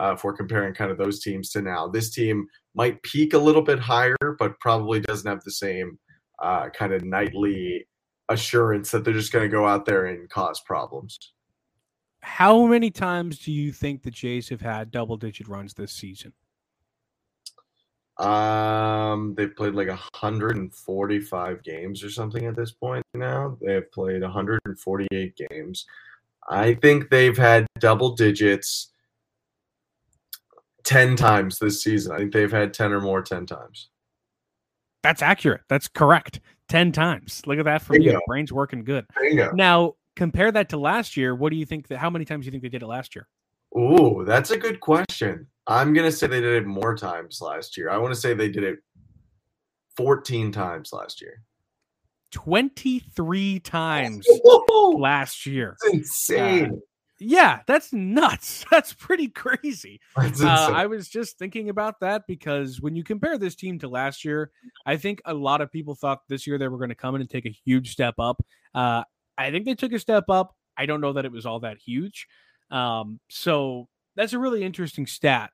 Uh, 0.00 0.14
if 0.16 0.24
we're 0.24 0.36
comparing 0.36 0.74
kind 0.74 0.90
of 0.90 0.98
those 0.98 1.20
teams 1.20 1.50
to 1.50 1.62
now, 1.62 1.88
this 1.88 2.10
team 2.10 2.46
might 2.74 3.02
peak 3.02 3.32
a 3.32 3.38
little 3.38 3.62
bit 3.62 3.78
higher, 3.78 4.16
but 4.38 4.58
probably 4.58 5.00
doesn't 5.00 5.28
have 5.28 5.44
the 5.44 5.52
same 5.52 5.98
uh, 6.42 6.68
kind 6.70 6.92
of 6.92 7.04
nightly 7.04 7.86
assurance 8.28 8.90
that 8.90 9.04
they're 9.04 9.14
just 9.14 9.32
going 9.32 9.44
to 9.44 9.54
go 9.54 9.66
out 9.66 9.84
there 9.84 10.06
and 10.06 10.28
cause 10.30 10.60
problems. 10.60 11.18
How 12.22 12.64
many 12.66 12.90
times 12.90 13.38
do 13.38 13.52
you 13.52 13.70
think 13.70 14.02
the 14.02 14.10
Jays 14.10 14.48
have 14.48 14.62
had 14.62 14.90
double 14.90 15.16
digit 15.16 15.46
runs 15.46 15.74
this 15.74 15.92
season? 15.92 16.32
Um, 18.18 19.34
they've 19.36 19.54
played 19.54 19.74
like 19.74 19.88
145 19.88 21.62
games 21.62 22.02
or 22.02 22.10
something 22.10 22.46
at 22.46 22.56
this 22.56 22.72
point 22.72 23.04
now. 23.12 23.58
They've 23.60 23.90
played 23.92 24.22
148 24.22 25.34
games. 25.50 25.84
I 26.48 26.74
think 26.74 27.10
they've 27.10 27.36
had 27.36 27.66
double 27.78 28.14
digits 28.14 28.93
10 30.84 31.16
times 31.16 31.58
this 31.58 31.82
season. 31.82 32.12
I 32.12 32.18
think 32.18 32.32
they've 32.32 32.50
had 32.50 32.74
10 32.74 32.92
or 32.92 33.00
more 33.00 33.22
10 33.22 33.46
times. 33.46 33.88
That's 35.02 35.22
accurate. 35.22 35.62
That's 35.68 35.88
correct. 35.88 36.40
10 36.68 36.92
times. 36.92 37.42
Look 37.46 37.58
at 37.58 37.64
that 37.66 37.82
from 37.82 38.00
you. 38.00 38.20
Brain's 38.26 38.52
working 38.52 38.84
good. 38.84 39.06
Now, 39.54 39.94
compare 40.16 40.50
that 40.52 40.70
to 40.70 40.76
last 40.76 41.16
year. 41.16 41.34
What 41.34 41.50
do 41.50 41.56
you 41.56 41.66
think 41.66 41.88
that 41.88 41.98
how 41.98 42.10
many 42.10 42.24
times 42.24 42.44
do 42.44 42.46
you 42.46 42.50
think 42.52 42.62
they 42.62 42.68
did 42.68 42.82
it 42.82 42.86
last 42.86 43.14
year? 43.14 43.28
Ooh, 43.76 44.24
that's 44.24 44.50
a 44.50 44.56
good 44.56 44.80
question. 44.80 45.46
I'm 45.66 45.92
going 45.92 46.06
to 46.10 46.12
say 46.16 46.26
they 46.26 46.40
did 46.40 46.62
it 46.62 46.66
more 46.66 46.94
times 46.96 47.40
last 47.40 47.76
year. 47.76 47.90
I 47.90 47.96
want 47.96 48.14
to 48.14 48.20
say 48.20 48.34
they 48.34 48.48
did 48.48 48.62
it 48.62 48.78
14 49.96 50.52
times 50.52 50.92
last 50.92 51.20
year. 51.20 51.42
23 52.32 53.60
times 53.60 54.26
last 54.96 55.46
year. 55.46 55.76
That's 55.82 55.94
insane. 55.94 56.72
Uh, 56.72 56.76
yeah, 57.20 57.60
that's 57.66 57.92
nuts. 57.92 58.64
That's 58.70 58.92
pretty 58.92 59.28
crazy. 59.28 60.00
That's 60.16 60.42
uh, 60.42 60.70
I 60.74 60.86
was 60.86 61.08
just 61.08 61.38
thinking 61.38 61.68
about 61.68 62.00
that 62.00 62.22
because 62.26 62.80
when 62.80 62.96
you 62.96 63.04
compare 63.04 63.38
this 63.38 63.54
team 63.54 63.78
to 63.80 63.88
last 63.88 64.24
year, 64.24 64.50
I 64.84 64.96
think 64.96 65.22
a 65.24 65.34
lot 65.34 65.60
of 65.60 65.70
people 65.70 65.94
thought 65.94 66.20
this 66.28 66.46
year 66.46 66.58
they 66.58 66.68
were 66.68 66.78
going 66.78 66.88
to 66.88 66.94
come 66.94 67.14
in 67.14 67.20
and 67.20 67.30
take 67.30 67.46
a 67.46 67.56
huge 67.64 67.92
step 67.92 68.14
up. 68.18 68.44
Uh, 68.74 69.04
I 69.38 69.50
think 69.50 69.64
they 69.64 69.74
took 69.74 69.92
a 69.92 69.98
step 69.98 70.24
up. 70.28 70.54
I 70.76 70.86
don't 70.86 71.00
know 71.00 71.12
that 71.12 71.24
it 71.24 71.32
was 71.32 71.46
all 71.46 71.60
that 71.60 71.78
huge. 71.78 72.26
Um, 72.70 73.20
so 73.30 73.88
that's 74.16 74.32
a 74.32 74.38
really 74.38 74.64
interesting 74.64 75.06
stat. 75.06 75.50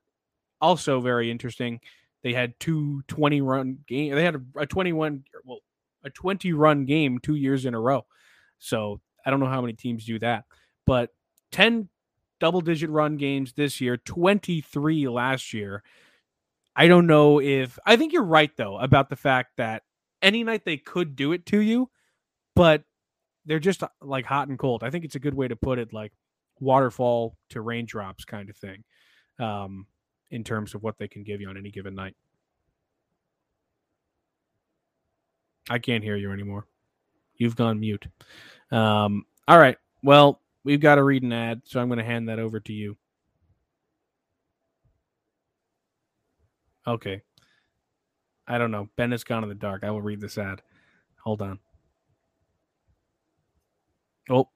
Also, 0.61 1.01
very 1.01 1.31
interesting. 1.31 1.81
They 2.23 2.33
had 2.33 2.55
two 2.59 3.03
20 3.09 3.41
run 3.43 3.79
game. 3.87 4.15
They 4.15 4.25
had 4.25 4.37
a, 4.37 4.61
a 4.61 4.67
21, 4.67 5.25
well, 5.45 5.61
a 6.05 6.11
20 6.11 6.53
run 6.53 6.85
game 6.85 7.19
two 7.19 7.35
years 7.35 7.67
in 7.67 7.75
a 7.75 7.81
row. 7.81 8.07
So 8.59 9.01
I 9.25 9.31
don't 9.31 9.41
know 9.41 9.47
how 9.47 9.61
many 9.61 9.75
teams 9.75 10.05
do 10.05 10.19
that, 10.21 10.45
but 10.87 11.11
10 11.53 11.89
double 12.39 12.61
digit 12.61 12.91
run 12.91 13.17
games 13.17 13.53
this 13.53 13.81
year, 13.81 13.97
23 13.97 15.09
last 15.09 15.53
year. 15.53 15.83
I 16.75 16.89
don't 16.89 17.07
know 17.07 17.41
if 17.41 17.79
I 17.85 17.97
think 17.97 18.13
you're 18.13 18.23
right 18.23 18.51
though 18.57 18.79
about 18.79 19.11
the 19.11 19.17
fact 19.17 19.57
that 19.57 19.83
any 20.23 20.45
night 20.45 20.65
they 20.65 20.77
could 20.77 21.17
do 21.17 21.33
it 21.33 21.47
to 21.47 21.61
you, 21.61 21.91
but 22.55 22.85
they're 23.45 23.59
just 23.59 23.83
like 24.01 24.25
hot 24.25 24.49
and 24.49 24.59
cold. 24.59 24.83
I 24.83 24.91
think 24.91 25.05
it's 25.05 25.15
a 25.15 25.21
good 25.21 25.35
way 25.35 25.49
to 25.49 25.57
put 25.57 25.79
it, 25.79 25.93
like 25.93 26.13
waterfall 26.61 27.37
to 27.51 27.61
raindrops 27.61 28.25
kind 28.25 28.49
of 28.51 28.57
thing, 28.57 28.85
um, 29.39 29.87
in 30.31 30.45
terms 30.45 30.75
of 30.75 30.83
what 30.83 30.99
they 30.99 31.09
can 31.09 31.25
give 31.25 31.41
you 31.41 31.49
on 31.49 31.57
any 31.57 31.71
given 31.71 31.95
night. 31.95 32.15
I 35.69 35.79
can't 35.79 36.05
hear 36.05 36.17
you 36.17 36.33
anymore. 36.33 36.67
You've 37.37 37.57
gone 37.57 37.81
mute. 37.81 38.07
Um, 38.71 39.25
all 39.49 39.59
right. 39.59 39.79
Well, 40.03 40.41
we've 40.65 40.81
got 40.81 40.97
to 40.97 41.03
read 41.03 41.23
an 41.23 41.33
ad, 41.33 41.63
so 41.65 41.81
I'm 41.81 41.89
going 41.89 41.99
to 41.99 42.05
hand 42.05 42.29
that 42.29 42.39
over 42.39 42.61
to 42.61 42.73
you. 42.73 42.97
Okay. 46.87 47.23
I 48.47 48.59
don't 48.59 48.71
know. 48.71 48.89
Ben 48.97 49.13
has 49.13 49.25
gone 49.25 49.43
in 49.43 49.49
the 49.49 49.55
dark. 49.55 49.85
I 49.85 49.91
will 49.91 50.03
read 50.03 50.21
this 50.21 50.39
ad. 50.39 50.63
Hold 51.23 51.43
on. 51.43 51.59
Oh. 54.29 54.49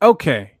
Okay. 0.00 0.52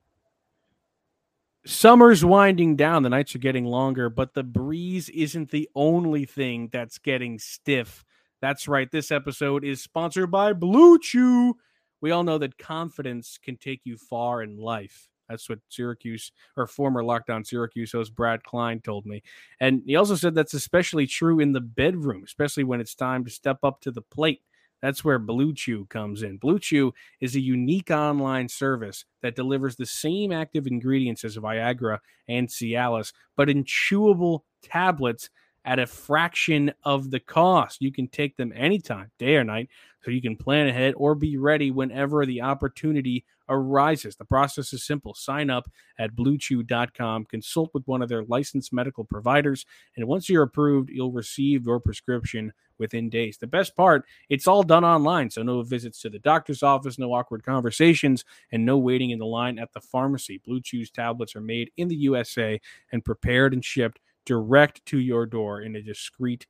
Summer's 1.66 2.24
winding 2.24 2.76
down. 2.76 3.02
The 3.02 3.10
nights 3.10 3.34
are 3.34 3.40
getting 3.40 3.66
longer, 3.66 4.08
but 4.08 4.34
the 4.34 4.42
breeze 4.42 5.08
isn't 5.10 5.50
the 5.50 5.68
only 5.74 6.24
thing 6.24 6.68
that's 6.72 6.98
getting 6.98 7.38
stiff. 7.38 8.04
That's 8.40 8.66
right. 8.66 8.90
This 8.90 9.10
episode 9.10 9.64
is 9.64 9.82
sponsored 9.82 10.30
by 10.30 10.52
Blue 10.54 10.98
Chew. 10.98 11.56
We 12.00 12.10
all 12.10 12.22
know 12.22 12.38
that 12.38 12.58
confidence 12.58 13.38
can 13.42 13.56
take 13.56 13.80
you 13.84 13.96
far 13.96 14.42
in 14.42 14.56
life. 14.56 15.08
That's 15.28 15.48
what 15.48 15.58
Syracuse 15.68 16.32
or 16.56 16.66
former 16.66 17.04
Locked 17.04 17.30
On 17.30 17.44
Syracuse 17.44 17.92
host 17.92 18.14
Brad 18.14 18.42
Klein 18.44 18.80
told 18.80 19.04
me. 19.04 19.22
And 19.60 19.82
he 19.84 19.96
also 19.96 20.14
said 20.14 20.34
that's 20.34 20.54
especially 20.54 21.06
true 21.06 21.38
in 21.38 21.52
the 21.52 21.60
bedroom, 21.60 22.22
especially 22.24 22.64
when 22.64 22.80
it's 22.80 22.94
time 22.94 23.24
to 23.24 23.30
step 23.30 23.58
up 23.62 23.80
to 23.82 23.90
the 23.90 24.02
plate. 24.02 24.42
That's 24.80 25.04
where 25.04 25.18
Blue 25.18 25.52
Chew 25.52 25.86
comes 25.86 26.22
in. 26.22 26.36
Blue 26.36 26.58
Chew 26.58 26.94
is 27.20 27.34
a 27.34 27.40
unique 27.40 27.90
online 27.90 28.48
service 28.48 29.04
that 29.22 29.34
delivers 29.34 29.76
the 29.76 29.86
same 29.86 30.30
active 30.30 30.66
ingredients 30.66 31.24
as 31.24 31.36
Viagra 31.36 31.98
and 32.28 32.48
Cialis, 32.48 33.12
but 33.36 33.50
in 33.50 33.64
chewable 33.64 34.42
tablets 34.62 35.30
at 35.64 35.78
a 35.78 35.86
fraction 35.86 36.72
of 36.84 37.10
the 37.10 37.20
cost. 37.20 37.82
You 37.82 37.92
can 37.92 38.08
take 38.08 38.36
them 38.36 38.52
anytime, 38.54 39.10
day 39.18 39.36
or 39.36 39.44
night, 39.44 39.68
so 40.02 40.10
you 40.10 40.22
can 40.22 40.36
plan 40.36 40.68
ahead 40.68 40.94
or 40.96 41.14
be 41.14 41.36
ready 41.36 41.70
whenever 41.70 42.24
the 42.24 42.42
opportunity 42.42 43.24
arises. 43.48 44.16
The 44.16 44.24
process 44.24 44.72
is 44.72 44.84
simple. 44.84 45.14
Sign 45.14 45.50
up 45.50 45.70
at 45.98 46.14
bluechew.com, 46.14 47.24
consult 47.24 47.70
with 47.74 47.86
one 47.86 48.02
of 48.02 48.08
their 48.08 48.24
licensed 48.24 48.72
medical 48.72 49.04
providers, 49.04 49.64
and 49.96 50.06
once 50.06 50.28
you're 50.28 50.42
approved, 50.42 50.90
you'll 50.90 51.12
receive 51.12 51.66
your 51.66 51.80
prescription 51.80 52.52
within 52.78 53.10
days. 53.10 53.38
The 53.38 53.46
best 53.46 53.76
part, 53.76 54.04
it's 54.28 54.46
all 54.46 54.62
done 54.62 54.84
online, 54.84 55.30
so 55.30 55.42
no 55.42 55.62
visits 55.62 56.00
to 56.02 56.10
the 56.10 56.20
doctor's 56.20 56.62
office, 56.62 56.98
no 56.98 57.12
awkward 57.12 57.42
conversations, 57.42 58.24
and 58.52 58.64
no 58.64 58.78
waiting 58.78 59.10
in 59.10 59.18
the 59.18 59.26
line 59.26 59.58
at 59.58 59.72
the 59.72 59.80
pharmacy. 59.80 60.40
Blue 60.44 60.60
Chew's 60.60 60.90
tablets 60.90 61.34
are 61.34 61.40
made 61.40 61.70
in 61.76 61.88
the 61.88 61.96
USA 61.96 62.60
and 62.92 63.04
prepared 63.04 63.52
and 63.52 63.64
shipped 63.64 63.98
direct 64.24 64.84
to 64.86 64.98
your 64.98 65.26
door 65.26 65.62
in 65.62 65.74
a 65.74 65.82
discreet 65.82 66.46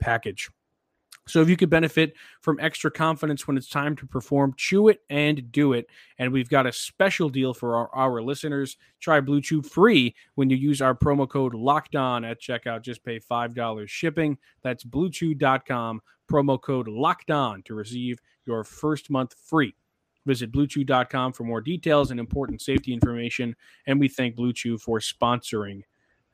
package. 0.00 0.48
So 1.26 1.42
if 1.42 1.48
you 1.48 1.56
could 1.56 1.70
benefit 1.70 2.14
from 2.40 2.60
extra 2.60 2.90
confidence 2.90 3.46
when 3.46 3.56
it's 3.56 3.68
time 3.68 3.96
to 3.96 4.06
perform, 4.06 4.54
chew 4.56 4.88
it 4.88 5.00
and 5.10 5.50
do 5.50 5.72
it. 5.72 5.88
And 6.18 6.32
we've 6.32 6.48
got 6.48 6.66
a 6.66 6.72
special 6.72 7.28
deal 7.28 7.52
for 7.52 7.76
our, 7.76 7.90
our 7.94 8.22
listeners. 8.22 8.76
Try 9.00 9.20
Blue 9.20 9.40
Chew 9.40 9.62
free 9.62 10.14
when 10.36 10.50
you 10.50 10.56
use 10.56 10.80
our 10.80 10.94
promo 10.94 11.28
code 11.28 11.54
locked 11.54 11.96
on 11.96 12.24
at 12.24 12.40
checkout. 12.40 12.82
Just 12.82 13.04
pay 13.04 13.18
$5 13.18 13.88
shipping. 13.88 14.38
That's 14.62 14.84
bluechew.com, 14.84 16.00
promo 16.30 16.60
code 16.60 16.88
locked 16.88 17.30
on 17.30 17.62
to 17.64 17.74
receive 17.74 18.20
your 18.46 18.62
first 18.62 19.10
month 19.10 19.34
free. 19.34 19.74
Visit 20.26 20.52
bluechew.com 20.52 21.32
for 21.32 21.44
more 21.44 21.60
details 21.60 22.10
and 22.10 22.20
important 22.20 22.60
safety 22.60 22.92
information. 22.92 23.54
And 23.86 23.98
we 23.98 24.08
thank 24.08 24.36
Blue 24.36 24.52
Chew 24.52 24.78
for 24.78 25.00
sponsoring 25.00 25.82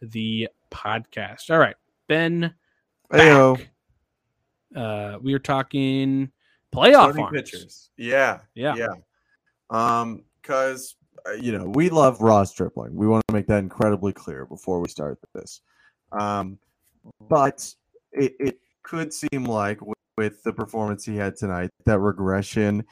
the 0.01 0.49
podcast. 0.71 1.51
All 1.51 1.59
right, 1.59 1.77
Ben. 2.09 2.55
Heyo. 3.11 3.61
Uh, 4.75 5.19
we 5.21 5.35
are 5.35 5.39
talking 5.39 6.31
playoff 6.75 7.19
arms. 7.19 7.31
pitchers. 7.33 7.91
Yeah. 7.97 8.41
Yeah. 8.55 8.75
Yeah. 8.75 8.95
Um, 9.71 10.25
because 10.41 10.97
uh, 11.27 11.33
you 11.33 11.57
know 11.57 11.67
we 11.67 11.89
love 11.89 12.21
Ross 12.21 12.51
Stripling. 12.51 12.95
We 12.95 13.07
want 13.07 13.25
to 13.29 13.35
make 13.35 13.47
that 13.47 13.59
incredibly 13.59 14.13
clear 14.13 14.45
before 14.47 14.81
we 14.81 14.89
start 14.89 15.19
this. 15.35 15.61
Um, 16.13 16.59
but 17.29 17.75
it, 18.13 18.35
it 18.39 18.59
could 18.83 19.13
seem 19.13 19.45
like 19.45 19.81
with, 19.81 19.99
with 20.17 20.43
the 20.43 20.53
performance 20.53 21.05
he 21.05 21.17
had 21.17 21.37
tonight 21.37 21.71
that 21.87 21.99
regression 22.01 22.85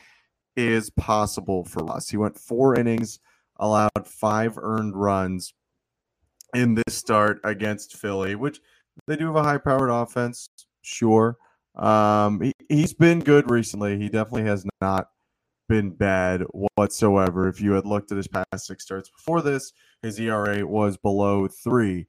is 0.56 0.90
possible 0.90 1.64
for 1.64 1.84
Ross. 1.84 2.08
He 2.08 2.16
went 2.16 2.38
four 2.38 2.78
innings, 2.78 3.18
allowed 3.58 4.06
five 4.06 4.58
earned 4.58 4.96
runs 4.96 5.54
in 6.54 6.74
this 6.74 6.94
start 6.94 7.40
against 7.44 7.96
Philly, 7.96 8.34
which 8.34 8.60
they 9.06 9.16
do 9.16 9.26
have 9.26 9.36
a 9.36 9.42
high-powered 9.42 9.90
offense, 9.90 10.48
sure. 10.82 11.36
Um, 11.76 12.40
he, 12.40 12.52
he's 12.68 12.92
been 12.92 13.20
good 13.20 13.50
recently. 13.50 13.98
He 13.98 14.08
definitely 14.08 14.44
has 14.44 14.66
not 14.80 15.08
been 15.68 15.90
bad 15.90 16.42
whatsoever. 16.74 17.48
If 17.48 17.60
you 17.60 17.72
had 17.72 17.86
looked 17.86 18.10
at 18.10 18.16
his 18.16 18.28
past 18.28 18.66
six 18.66 18.84
starts 18.84 19.08
before 19.08 19.40
this, 19.40 19.72
his 20.02 20.18
ERA 20.18 20.66
was 20.66 20.96
below 20.96 21.46
three. 21.46 22.06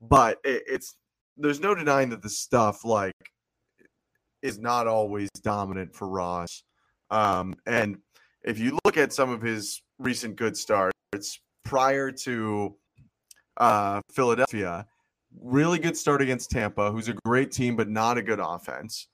But 0.00 0.38
it, 0.44 0.62
it's 0.66 0.96
there's 1.36 1.60
no 1.60 1.74
denying 1.74 2.10
that 2.10 2.22
the 2.22 2.30
stuff 2.30 2.84
like 2.84 3.12
is 4.42 4.58
not 4.58 4.86
always 4.86 5.28
dominant 5.42 5.94
for 5.94 6.08
Ross. 6.08 6.64
Um, 7.10 7.54
and 7.66 7.98
if 8.42 8.58
you 8.58 8.78
look 8.84 8.96
at 8.96 9.12
some 9.12 9.30
of 9.30 9.40
his 9.40 9.82
recent 9.98 10.36
good 10.36 10.56
starts 10.56 10.92
prior 11.64 12.10
to 12.10 12.74
uh, 13.58 14.00
Philadelphia, 14.10 14.86
really 15.40 15.78
good 15.78 15.96
start 15.96 16.22
against 16.22 16.50
Tampa, 16.50 16.90
who's 16.90 17.08
a 17.08 17.14
great 17.24 17.52
team 17.52 17.76
but 17.76 17.88
not 17.88 18.18
a 18.18 18.22
good 18.22 18.40
offense. 18.40 19.08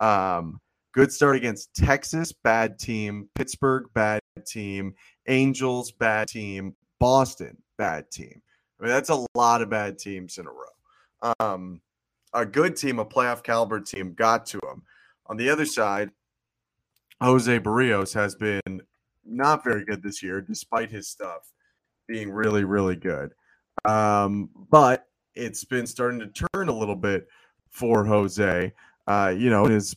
Um, 0.00 0.60
good 0.92 1.12
start 1.12 1.36
against 1.36 1.74
Texas, 1.74 2.32
bad 2.32 2.78
team. 2.78 3.28
Pittsburgh, 3.34 3.86
bad 3.94 4.20
team. 4.46 4.94
Angels, 5.28 5.92
bad 5.92 6.28
team. 6.28 6.74
Boston, 6.98 7.56
bad 7.78 8.10
team. 8.10 8.42
I 8.78 8.84
mean, 8.84 8.92
that's 8.92 9.10
a 9.10 9.26
lot 9.34 9.62
of 9.62 9.70
bad 9.70 9.98
teams 9.98 10.38
in 10.38 10.46
a 10.46 10.50
row. 10.50 11.34
Um, 11.40 11.80
a 12.32 12.46
good 12.46 12.76
team, 12.76 12.98
a 12.98 13.04
playoff 13.04 13.42
caliber 13.42 13.80
team, 13.80 14.14
got 14.14 14.46
to 14.46 14.58
him. 14.58 14.82
On 15.26 15.36
the 15.36 15.50
other 15.50 15.66
side, 15.66 16.10
Jose 17.20 17.60
Berrios 17.60 18.14
has 18.14 18.34
been 18.34 18.80
not 19.24 19.62
very 19.62 19.84
good 19.84 20.02
this 20.02 20.22
year, 20.22 20.40
despite 20.40 20.90
his 20.90 21.08
stuff 21.08 21.52
being 22.08 22.30
really, 22.30 22.64
really 22.64 22.96
good. 22.96 23.32
Um, 23.84 24.48
but 24.70 25.06
it's 25.40 25.64
been 25.64 25.86
starting 25.86 26.20
to 26.20 26.26
turn 26.54 26.68
a 26.68 26.72
little 26.72 26.96
bit 26.96 27.26
for 27.70 28.04
Jose. 28.04 28.72
Uh, 29.06 29.34
you 29.36 29.48
know, 29.48 29.64
his 29.64 29.96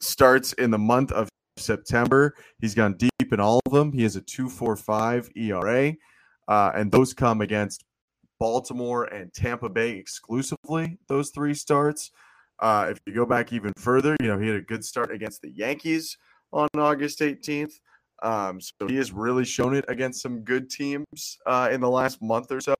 starts 0.00 0.54
in 0.54 0.70
the 0.70 0.78
month 0.78 1.12
of 1.12 1.28
September. 1.58 2.34
He's 2.58 2.74
gone 2.74 2.94
deep 2.94 3.32
in 3.32 3.38
all 3.38 3.60
of 3.66 3.72
them. 3.72 3.92
He 3.92 4.02
has 4.02 4.16
a 4.16 4.22
2.45 4.22 5.36
ERA, 5.36 5.94
uh, 6.48 6.72
and 6.74 6.90
those 6.90 7.12
come 7.12 7.42
against 7.42 7.84
Baltimore 8.40 9.04
and 9.04 9.32
Tampa 9.32 9.68
Bay 9.68 9.92
exclusively. 9.92 10.98
Those 11.08 11.30
three 11.30 11.54
starts. 11.54 12.10
Uh, 12.58 12.88
if 12.90 12.98
you 13.06 13.14
go 13.14 13.26
back 13.26 13.52
even 13.52 13.72
further, 13.76 14.16
you 14.20 14.28
know 14.28 14.38
he 14.38 14.46
had 14.46 14.56
a 14.56 14.62
good 14.62 14.84
start 14.84 15.12
against 15.12 15.42
the 15.42 15.50
Yankees 15.50 16.16
on 16.52 16.68
August 16.76 17.20
18th. 17.20 17.72
Um, 18.22 18.60
so 18.62 18.88
he 18.88 18.96
has 18.96 19.12
really 19.12 19.44
shown 19.44 19.74
it 19.74 19.84
against 19.88 20.22
some 20.22 20.40
good 20.40 20.70
teams 20.70 21.38
uh, 21.44 21.68
in 21.70 21.82
the 21.82 21.90
last 21.90 22.22
month 22.22 22.50
or 22.50 22.60
so. 22.62 22.74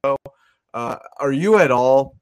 Uh, 0.77 0.99
are 1.19 1.33
you 1.33 1.57
at 1.57 1.71
all 1.71 2.19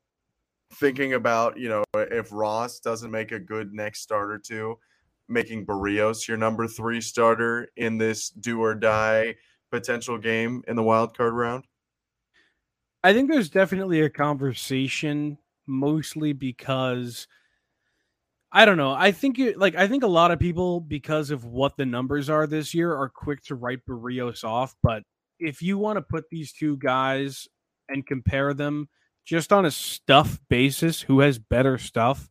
thinking 0.74 1.14
about, 1.14 1.58
you 1.58 1.68
know, 1.68 1.82
if 1.92 2.28
Ross 2.30 2.78
doesn't 2.78 3.10
make 3.10 3.32
a 3.32 3.40
good 3.40 3.74
next 3.74 4.02
start 4.02 4.30
or 4.30 4.38
two, 4.38 4.78
making 5.28 5.66
Berrios 5.66 6.28
your 6.28 6.36
number 6.36 6.68
three 6.68 7.00
starter 7.00 7.66
in 7.76 7.98
this 7.98 8.30
do 8.30 8.62
or 8.62 8.76
die 8.76 9.34
potential 9.72 10.18
game 10.18 10.62
in 10.68 10.76
the 10.76 10.84
wild 10.84 11.16
card 11.16 11.34
round? 11.34 11.64
I 13.02 13.12
think 13.12 13.28
there's 13.28 13.50
definitely 13.50 14.02
a 14.02 14.08
conversation, 14.08 15.36
mostly 15.66 16.32
because 16.32 17.26
I 18.52 18.64
don't 18.66 18.76
know. 18.76 18.92
I 18.92 19.10
think 19.10 19.40
it, 19.40 19.58
like 19.58 19.74
I 19.74 19.88
think 19.88 20.04
a 20.04 20.06
lot 20.06 20.30
of 20.30 20.38
people, 20.38 20.78
because 20.78 21.32
of 21.32 21.44
what 21.44 21.76
the 21.76 21.86
numbers 21.86 22.30
are 22.30 22.46
this 22.46 22.72
year, 22.72 22.94
are 22.94 23.08
quick 23.08 23.42
to 23.46 23.56
write 23.56 23.84
Berrios 23.84 24.44
off. 24.44 24.76
But 24.80 25.02
if 25.40 25.60
you 25.60 25.76
want 25.76 25.96
to 25.96 26.02
put 26.02 26.26
these 26.30 26.52
two 26.52 26.76
guys 26.76 27.48
and 27.94 28.06
compare 28.06 28.52
them 28.52 28.88
just 29.24 29.52
on 29.52 29.64
a 29.64 29.70
stuff 29.70 30.38
basis, 30.50 31.00
who 31.00 31.20
has 31.20 31.38
better 31.38 31.78
stuff 31.78 32.28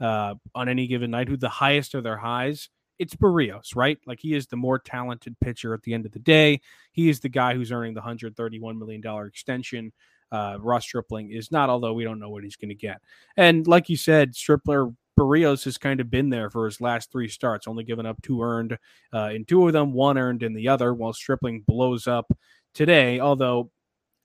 uh, 0.00 0.34
on 0.54 0.68
any 0.68 0.86
given 0.86 1.10
night, 1.10 1.28
who 1.28 1.36
the 1.36 1.48
highest 1.50 1.94
of 1.94 2.02
their 2.02 2.16
highs, 2.16 2.70
it's 2.98 3.14
Berrios, 3.14 3.74
right? 3.74 3.98
Like 4.06 4.20
he 4.20 4.34
is 4.34 4.46
the 4.46 4.56
more 4.56 4.78
talented 4.78 5.36
pitcher 5.40 5.74
at 5.74 5.82
the 5.82 5.94
end 5.94 6.06
of 6.06 6.12
the 6.12 6.18
day. 6.18 6.60
He 6.92 7.08
is 7.08 7.20
the 7.20 7.28
guy 7.28 7.54
who's 7.54 7.72
earning 7.72 7.94
the 7.94 8.00
$131 8.00 8.78
million 8.78 9.26
extension. 9.26 9.92
Uh, 10.32 10.58
Ross 10.60 10.84
Stripling 10.84 11.32
is 11.32 11.50
not, 11.50 11.70
although 11.70 11.92
we 11.92 12.04
don't 12.04 12.20
know 12.20 12.30
what 12.30 12.44
he's 12.44 12.56
going 12.56 12.68
to 12.68 12.74
get. 12.74 13.00
And 13.36 13.66
like 13.66 13.88
you 13.88 13.96
said, 13.96 14.34
Stripler 14.34 14.94
Berrios 15.18 15.64
has 15.64 15.76
kind 15.76 16.00
of 16.00 16.10
been 16.10 16.30
there 16.30 16.50
for 16.50 16.66
his 16.66 16.80
last 16.80 17.10
three 17.10 17.28
starts, 17.28 17.66
only 17.66 17.84
given 17.84 18.06
up 18.06 18.20
two 18.22 18.42
earned 18.42 18.78
uh, 19.12 19.30
in 19.34 19.44
two 19.44 19.66
of 19.66 19.72
them, 19.72 19.92
one 19.92 20.16
earned 20.16 20.42
in 20.42 20.54
the 20.54 20.68
other, 20.68 20.94
while 20.94 21.12
Stripling 21.12 21.62
blows 21.66 22.06
up 22.06 22.30
today. 22.74 23.18
Although 23.18 23.70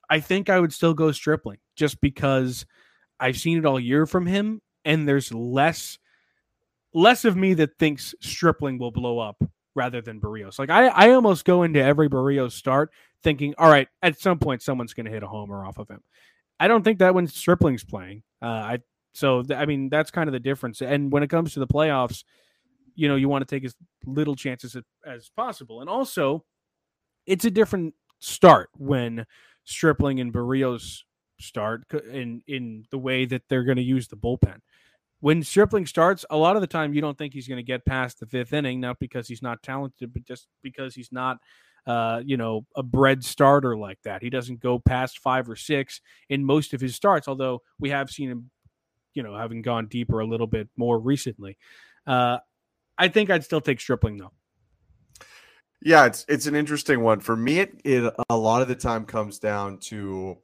I 0.09 0.19
think 0.19 0.49
I 0.49 0.59
would 0.59 0.73
still 0.73 0.93
go 0.93 1.11
Stripling 1.11 1.57
just 1.75 2.01
because 2.01 2.65
I've 3.19 3.37
seen 3.37 3.57
it 3.57 3.65
all 3.65 3.79
year 3.79 4.05
from 4.05 4.25
him, 4.25 4.61
and 4.83 5.07
there's 5.07 5.33
less 5.33 5.97
less 6.93 7.25
of 7.25 7.35
me 7.35 7.53
that 7.55 7.77
thinks 7.77 8.15
Stripling 8.21 8.79
will 8.79 8.91
blow 8.91 9.19
up 9.19 9.43
rather 9.75 10.01
than 10.01 10.21
Berrios. 10.21 10.57
Like 10.57 10.69
I, 10.69 10.87
I 10.87 11.11
almost 11.11 11.45
go 11.45 11.63
into 11.63 11.83
every 11.83 12.09
Berrios 12.09 12.53
start 12.53 12.91
thinking, 13.21 13.53
all 13.57 13.69
right, 13.69 13.89
at 14.01 14.19
some 14.19 14.39
point 14.39 14.61
someone's 14.61 14.93
going 14.93 15.05
to 15.05 15.11
hit 15.11 15.23
a 15.23 15.27
homer 15.27 15.65
off 15.65 15.77
of 15.77 15.89
him. 15.89 16.01
I 16.59 16.67
don't 16.67 16.83
think 16.83 16.99
that 16.99 17.13
when 17.13 17.27
Stripling's 17.27 17.83
playing. 17.83 18.23
Uh, 18.41 18.45
I 18.45 18.79
so 19.13 19.43
th- 19.43 19.59
I 19.59 19.65
mean 19.65 19.89
that's 19.89 20.11
kind 20.11 20.27
of 20.27 20.33
the 20.33 20.39
difference. 20.39 20.81
And 20.81 21.11
when 21.11 21.23
it 21.23 21.29
comes 21.29 21.53
to 21.53 21.59
the 21.59 21.67
playoffs, 21.67 22.23
you 22.95 23.07
know 23.07 23.15
you 23.15 23.27
want 23.29 23.47
to 23.47 23.53
take 23.53 23.65
as 23.65 23.75
little 24.05 24.35
chances 24.35 24.75
as, 24.75 24.83
as 25.05 25.29
possible. 25.35 25.81
And 25.81 25.89
also, 25.89 26.45
it's 27.25 27.45
a 27.45 27.51
different 27.51 27.93
start 28.19 28.69
when 28.77 29.25
Stripling 29.65 30.19
and 30.19 30.33
Berrios 30.33 31.01
start 31.39 31.83
in 32.11 32.41
in 32.47 32.85
the 32.91 32.97
way 32.97 33.25
that 33.25 33.43
they're 33.49 33.65
going 33.65 33.77
to 33.77 33.83
use 33.83 34.07
the 34.07 34.15
bullpen 34.15 34.59
when 35.25 35.41
Stripling 35.41 35.87
starts, 35.87 36.23
a 36.29 36.37
lot 36.37 36.55
of 36.55 36.61
the 36.61 36.67
time 36.67 36.93
you 36.93 37.01
don't 37.01 37.17
think 37.17 37.33
he's 37.33 37.47
going 37.47 37.57
to 37.57 37.63
get 37.63 37.83
past 37.83 38.19
the 38.19 38.27
fifth 38.27 38.53
inning, 38.53 38.79
not 38.79 38.99
because 38.99 39.27
he's 39.27 39.41
not 39.41 39.63
talented, 39.63 40.13
but 40.13 40.23
just 40.23 40.47
because 40.61 40.93
he's 40.93 41.11
not, 41.11 41.39
uh, 41.87 42.21
you 42.23 42.37
know, 42.37 42.65
a 42.75 42.83
bred 42.83 43.23
starter 43.23 43.75
like 43.75 43.97
that. 44.03 44.21
He 44.21 44.29
doesn't 44.29 44.59
go 44.59 44.77
past 44.77 45.17
five 45.17 45.49
or 45.49 45.55
six 45.55 45.99
in 46.29 46.45
most 46.45 46.75
of 46.75 46.81
his 46.81 46.95
starts, 46.95 47.27
although 47.27 47.63
we 47.79 47.89
have 47.89 48.11
seen 48.11 48.29
him, 48.29 48.51
you 49.15 49.23
know, 49.23 49.35
having 49.35 49.63
gone 49.63 49.87
deeper 49.87 50.19
a 50.19 50.27
little 50.27 50.45
bit 50.45 50.69
more 50.77 50.99
recently. 50.99 51.57
Uh, 52.05 52.37
I 52.95 53.07
think 53.07 53.31
I'd 53.31 53.43
still 53.43 53.61
take 53.61 53.81
Stripling 53.81 54.17
though. 54.17 54.31
Yeah, 55.85 56.07
it's 56.07 56.25
it's 56.27 56.47
an 56.47 56.55
interesting 56.55 57.01
one 57.01 57.19
for 57.19 57.35
me. 57.35 57.59
It, 57.59 57.79
it 57.85 58.11
a 58.29 58.35
lot 58.35 58.63
of 58.63 58.67
the 58.67 58.75
time 58.75 59.05
comes 59.05 59.37
down 59.37 59.77
to 59.81 60.35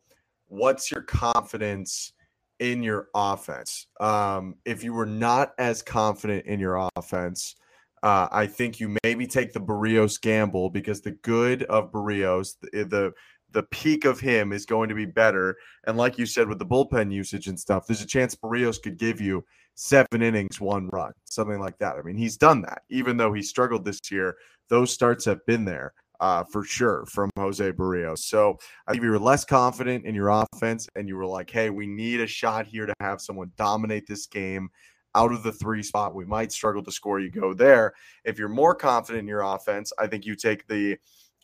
what's 0.50 0.92
your 0.92 1.02
confidence 1.02 2.14
in 2.60 2.84
your 2.84 3.08
offense. 3.16 3.88
Um, 4.00 4.54
if 4.66 4.84
you 4.84 4.94
were 4.94 5.08
not 5.08 5.54
as 5.58 5.82
confident 5.82 6.46
in 6.46 6.60
your 6.60 6.88
offense, 6.96 7.56
uh, 8.04 8.28
I 8.32 8.46
think 8.46 8.80
you 8.80 8.96
maybe 9.04 9.26
take 9.26 9.52
the 9.52 9.60
Berrios 9.60 10.22
gamble 10.22 10.70
because 10.70 11.02
the 11.02 11.14
good 11.24 11.64
of 11.64 11.92
Berrios, 11.92 12.58
the, 12.62 12.84
the 12.84 13.14
the 13.52 13.64
peak 13.64 14.06
of 14.06 14.20
him 14.20 14.54
is 14.54 14.68
going 14.68 14.90
to 14.90 14.96
be 14.96 15.08
better. 15.08 15.58
And 15.88 15.98
like 15.98 16.20
you 16.20 16.28
said, 16.28 16.50
with 16.50 16.60
the 16.60 16.68
bullpen 16.68 17.12
usage 17.12 17.48
and 17.48 17.60
stuff, 17.60 17.88
there's 17.88 18.04
a 18.04 18.08
chance 18.08 18.36
Berrios 18.36 18.80
could 18.80 18.98
give 18.98 19.20
you 19.20 19.44
seven 19.74 20.22
innings, 20.22 20.62
one 20.62 20.88
run, 20.90 21.14
something 21.26 21.60
like 21.60 21.80
that. 21.80 21.96
I 21.96 22.04
mean, 22.04 22.16
he's 22.16 22.38
done 22.38 22.62
that. 22.62 22.84
Even 22.90 23.18
though 23.18 23.34
he 23.34 23.42
struggled 23.42 23.86
this 23.86 24.00
year, 24.12 24.38
those 24.72 24.92
starts 24.92 25.26
have 25.26 25.46
been 25.46 25.66
there 25.66 25.94
uh, 26.22 26.44
for 26.46 26.64
sure 26.64 27.06
from 27.08 27.30
Jose 27.38 27.72
Berrios. 27.74 28.20
So 28.20 28.58
I 28.88 28.92
think 28.92 29.04
you 29.04 29.12
were 29.12 29.20
less 29.20 29.44
confident 29.44 30.06
in 30.06 30.16
your 30.16 30.30
offense 30.30 30.88
and 30.96 31.08
you 31.08 31.18
were 31.18 31.26
like, 31.26 31.50
hey, 31.50 31.70
we 31.70 31.86
need 31.86 32.22
a 32.22 32.28
shot 32.28 32.66
here 32.66 32.86
to 32.86 32.94
have 33.02 33.22
someone 33.22 33.52
dominate 33.58 34.08
this 34.08 34.28
game 34.28 34.70
out 35.14 35.34
of 35.34 35.44
the 35.44 35.52
three 35.52 35.84
spot. 35.84 36.16
We 36.16 36.26
might 36.26 36.54
struggle 36.54 36.82
to 36.84 36.92
score. 36.92 37.20
You 37.20 37.30
go 37.30 37.54
there. 37.54 37.94
If 38.24 38.40
you're 38.40 38.48
more 38.48 38.74
confident 38.74 39.24
in 39.24 39.28
your 39.28 39.42
offense, 39.42 39.92
I 40.00 40.08
think 40.08 40.26
you 40.26 40.36
take 40.36 40.66
the 40.68 40.98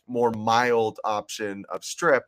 more 0.06 0.30
mild 0.30 0.98
option 1.04 1.66
of 1.68 1.84
strip, 1.84 2.24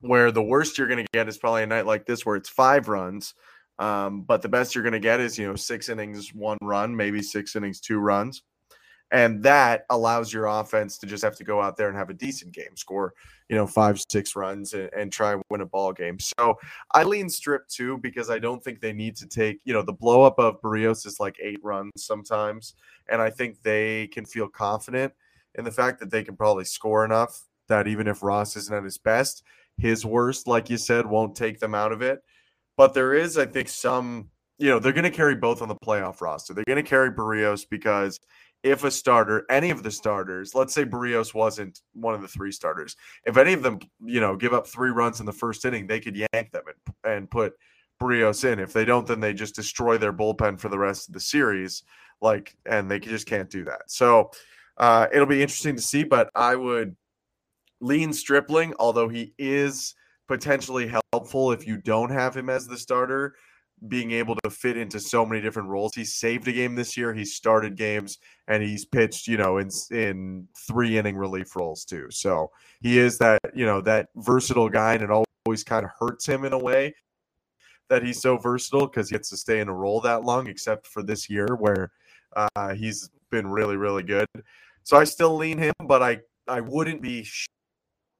where 0.00 0.30
the 0.30 0.42
worst 0.42 0.78
you're 0.78 0.86
going 0.86 1.04
to 1.04 1.10
get 1.12 1.28
is 1.28 1.36
probably 1.36 1.64
a 1.64 1.66
night 1.66 1.84
like 1.84 2.06
this 2.06 2.24
where 2.24 2.36
it's 2.36 2.48
five 2.48 2.88
runs. 2.88 3.34
Um, 3.78 4.22
but 4.22 4.40
the 4.40 4.48
best 4.48 4.74
you're 4.74 4.84
going 4.84 4.92
to 4.92 5.00
get 5.00 5.20
is, 5.20 5.38
you 5.38 5.46
know, 5.46 5.54
six 5.54 5.90
innings, 5.90 6.32
one 6.32 6.56
run, 6.62 6.96
maybe 6.96 7.20
six 7.20 7.54
innings, 7.54 7.80
two 7.80 7.98
runs. 7.98 8.42
And 9.10 9.42
that 9.42 9.86
allows 9.88 10.32
your 10.32 10.46
offense 10.46 10.98
to 10.98 11.06
just 11.06 11.24
have 11.24 11.36
to 11.36 11.44
go 11.44 11.62
out 11.62 11.76
there 11.76 11.88
and 11.88 11.96
have 11.96 12.10
a 12.10 12.14
decent 12.14 12.52
game, 12.52 12.76
score, 12.76 13.14
you 13.48 13.56
know, 13.56 13.66
five, 13.66 14.02
six 14.10 14.36
runs 14.36 14.74
and, 14.74 14.90
and 14.94 15.10
try 15.10 15.32
and 15.32 15.42
win 15.50 15.62
a 15.62 15.66
ball 15.66 15.92
game. 15.92 16.18
So 16.20 16.58
I 16.92 17.04
lean 17.04 17.30
strip 17.30 17.66
too 17.68 17.98
because 17.98 18.28
I 18.28 18.38
don't 18.38 18.62
think 18.62 18.80
they 18.80 18.92
need 18.92 19.16
to 19.16 19.26
take, 19.26 19.60
you 19.64 19.72
know, 19.72 19.82
the 19.82 19.92
blow 19.92 20.22
up 20.22 20.38
of 20.38 20.60
Berrios 20.60 21.06
is 21.06 21.18
like 21.18 21.36
eight 21.42 21.60
runs 21.62 21.92
sometimes. 21.96 22.74
And 23.08 23.22
I 23.22 23.30
think 23.30 23.62
they 23.62 24.08
can 24.08 24.26
feel 24.26 24.48
confident 24.48 25.12
in 25.54 25.64
the 25.64 25.72
fact 25.72 26.00
that 26.00 26.10
they 26.10 26.22
can 26.22 26.36
probably 26.36 26.64
score 26.64 27.04
enough 27.04 27.42
that 27.68 27.86
even 27.86 28.06
if 28.06 28.22
Ross 28.22 28.56
isn't 28.56 28.74
at 28.74 28.84
his 28.84 28.98
best, 28.98 29.42
his 29.78 30.04
worst, 30.04 30.46
like 30.46 30.68
you 30.68 30.76
said, 30.76 31.06
won't 31.06 31.36
take 31.36 31.60
them 31.60 31.74
out 31.74 31.92
of 31.92 32.02
it. 32.02 32.20
But 32.76 32.94
there 32.94 33.14
is, 33.14 33.38
I 33.38 33.46
think, 33.46 33.68
some, 33.68 34.30
you 34.58 34.70
know, 34.70 34.78
they're 34.78 34.92
going 34.92 35.04
to 35.04 35.10
carry 35.10 35.34
both 35.34 35.62
on 35.62 35.68
the 35.68 35.76
playoff 35.76 36.20
roster. 36.20 36.54
They're 36.54 36.64
going 36.66 36.82
to 36.82 36.88
carry 36.88 37.10
Berrios 37.10 37.66
because 37.68 38.18
if 38.62 38.84
a 38.84 38.90
starter, 38.90 39.44
any 39.50 39.70
of 39.70 39.82
the 39.82 39.90
starters, 39.90 40.54
let's 40.54 40.74
say 40.74 40.84
Berrios 40.84 41.32
wasn't 41.34 41.80
one 41.92 42.14
of 42.14 42.22
the 42.22 42.28
three 42.28 42.52
starters, 42.52 42.96
if 43.24 43.36
any 43.36 43.52
of 43.52 43.62
them, 43.62 43.78
you 44.04 44.20
know, 44.20 44.36
give 44.36 44.52
up 44.52 44.66
three 44.66 44.90
runs 44.90 45.20
in 45.20 45.26
the 45.26 45.32
first 45.32 45.64
inning, 45.64 45.86
they 45.86 46.00
could 46.00 46.16
yank 46.16 46.50
them 46.50 46.64
and, 46.66 47.12
and 47.12 47.30
put 47.30 47.54
Berrios 48.00 48.50
in. 48.50 48.58
If 48.58 48.72
they 48.72 48.84
don't, 48.84 49.06
then 49.06 49.20
they 49.20 49.32
just 49.32 49.54
destroy 49.54 49.98
their 49.98 50.12
bullpen 50.12 50.58
for 50.58 50.68
the 50.68 50.78
rest 50.78 51.08
of 51.08 51.14
the 51.14 51.20
series. 51.20 51.82
Like, 52.20 52.56
and 52.66 52.90
they 52.90 52.98
just 52.98 53.26
can't 53.26 53.50
do 53.50 53.64
that. 53.64 53.82
So 53.86 54.30
uh, 54.76 55.06
it'll 55.12 55.26
be 55.26 55.42
interesting 55.42 55.76
to 55.76 55.82
see, 55.82 56.04
but 56.04 56.30
I 56.34 56.56
would 56.56 56.96
lean 57.80 58.12
Stripling, 58.12 58.74
although 58.78 59.08
he 59.08 59.34
is 59.38 59.94
potentially 60.26 60.92
helpful 61.12 61.52
if 61.52 61.66
you 61.66 61.76
don't 61.78 62.10
have 62.10 62.36
him 62.36 62.50
as 62.50 62.66
the 62.66 62.76
starter 62.76 63.34
being 63.86 64.10
able 64.10 64.34
to 64.42 64.50
fit 64.50 64.76
into 64.76 64.98
so 64.98 65.24
many 65.24 65.40
different 65.40 65.68
roles. 65.68 65.94
He 65.94 66.04
saved 66.04 66.48
a 66.48 66.52
game 66.52 66.74
this 66.74 66.96
year. 66.96 67.14
He 67.14 67.24
started 67.24 67.76
games 67.76 68.18
and 68.48 68.62
he's 68.62 68.84
pitched, 68.84 69.28
you 69.28 69.36
know, 69.36 69.58
in 69.58 69.70
in 69.90 70.48
three 70.66 70.98
inning 70.98 71.16
relief 71.16 71.54
roles 71.54 71.84
too. 71.84 72.08
So 72.10 72.50
he 72.80 72.98
is 72.98 73.18
that, 73.18 73.38
you 73.54 73.66
know, 73.66 73.80
that 73.82 74.08
versatile 74.16 74.68
guy, 74.68 74.94
and 74.94 75.02
it 75.02 75.10
always 75.10 75.62
kind 75.64 75.84
of 75.84 75.92
hurts 75.98 76.26
him 76.26 76.44
in 76.44 76.52
a 76.52 76.58
way 76.58 76.94
that 77.88 78.02
he's 78.02 78.20
so 78.20 78.36
versatile 78.36 78.86
because 78.86 79.08
he 79.08 79.14
gets 79.14 79.30
to 79.30 79.36
stay 79.36 79.60
in 79.60 79.68
a 79.68 79.74
role 79.74 80.00
that 80.00 80.24
long, 80.24 80.46
except 80.46 80.86
for 80.86 81.02
this 81.02 81.30
year 81.30 81.56
where 81.58 81.90
uh, 82.36 82.74
he's 82.74 83.10
been 83.30 83.46
really, 83.46 83.76
really 83.76 84.02
good. 84.02 84.26
So 84.82 84.96
I 84.96 85.04
still 85.04 85.36
lean 85.36 85.58
him, 85.58 85.74
but 85.86 86.02
I 86.02 86.20
I 86.46 86.60
wouldn't 86.60 87.02
be 87.02 87.26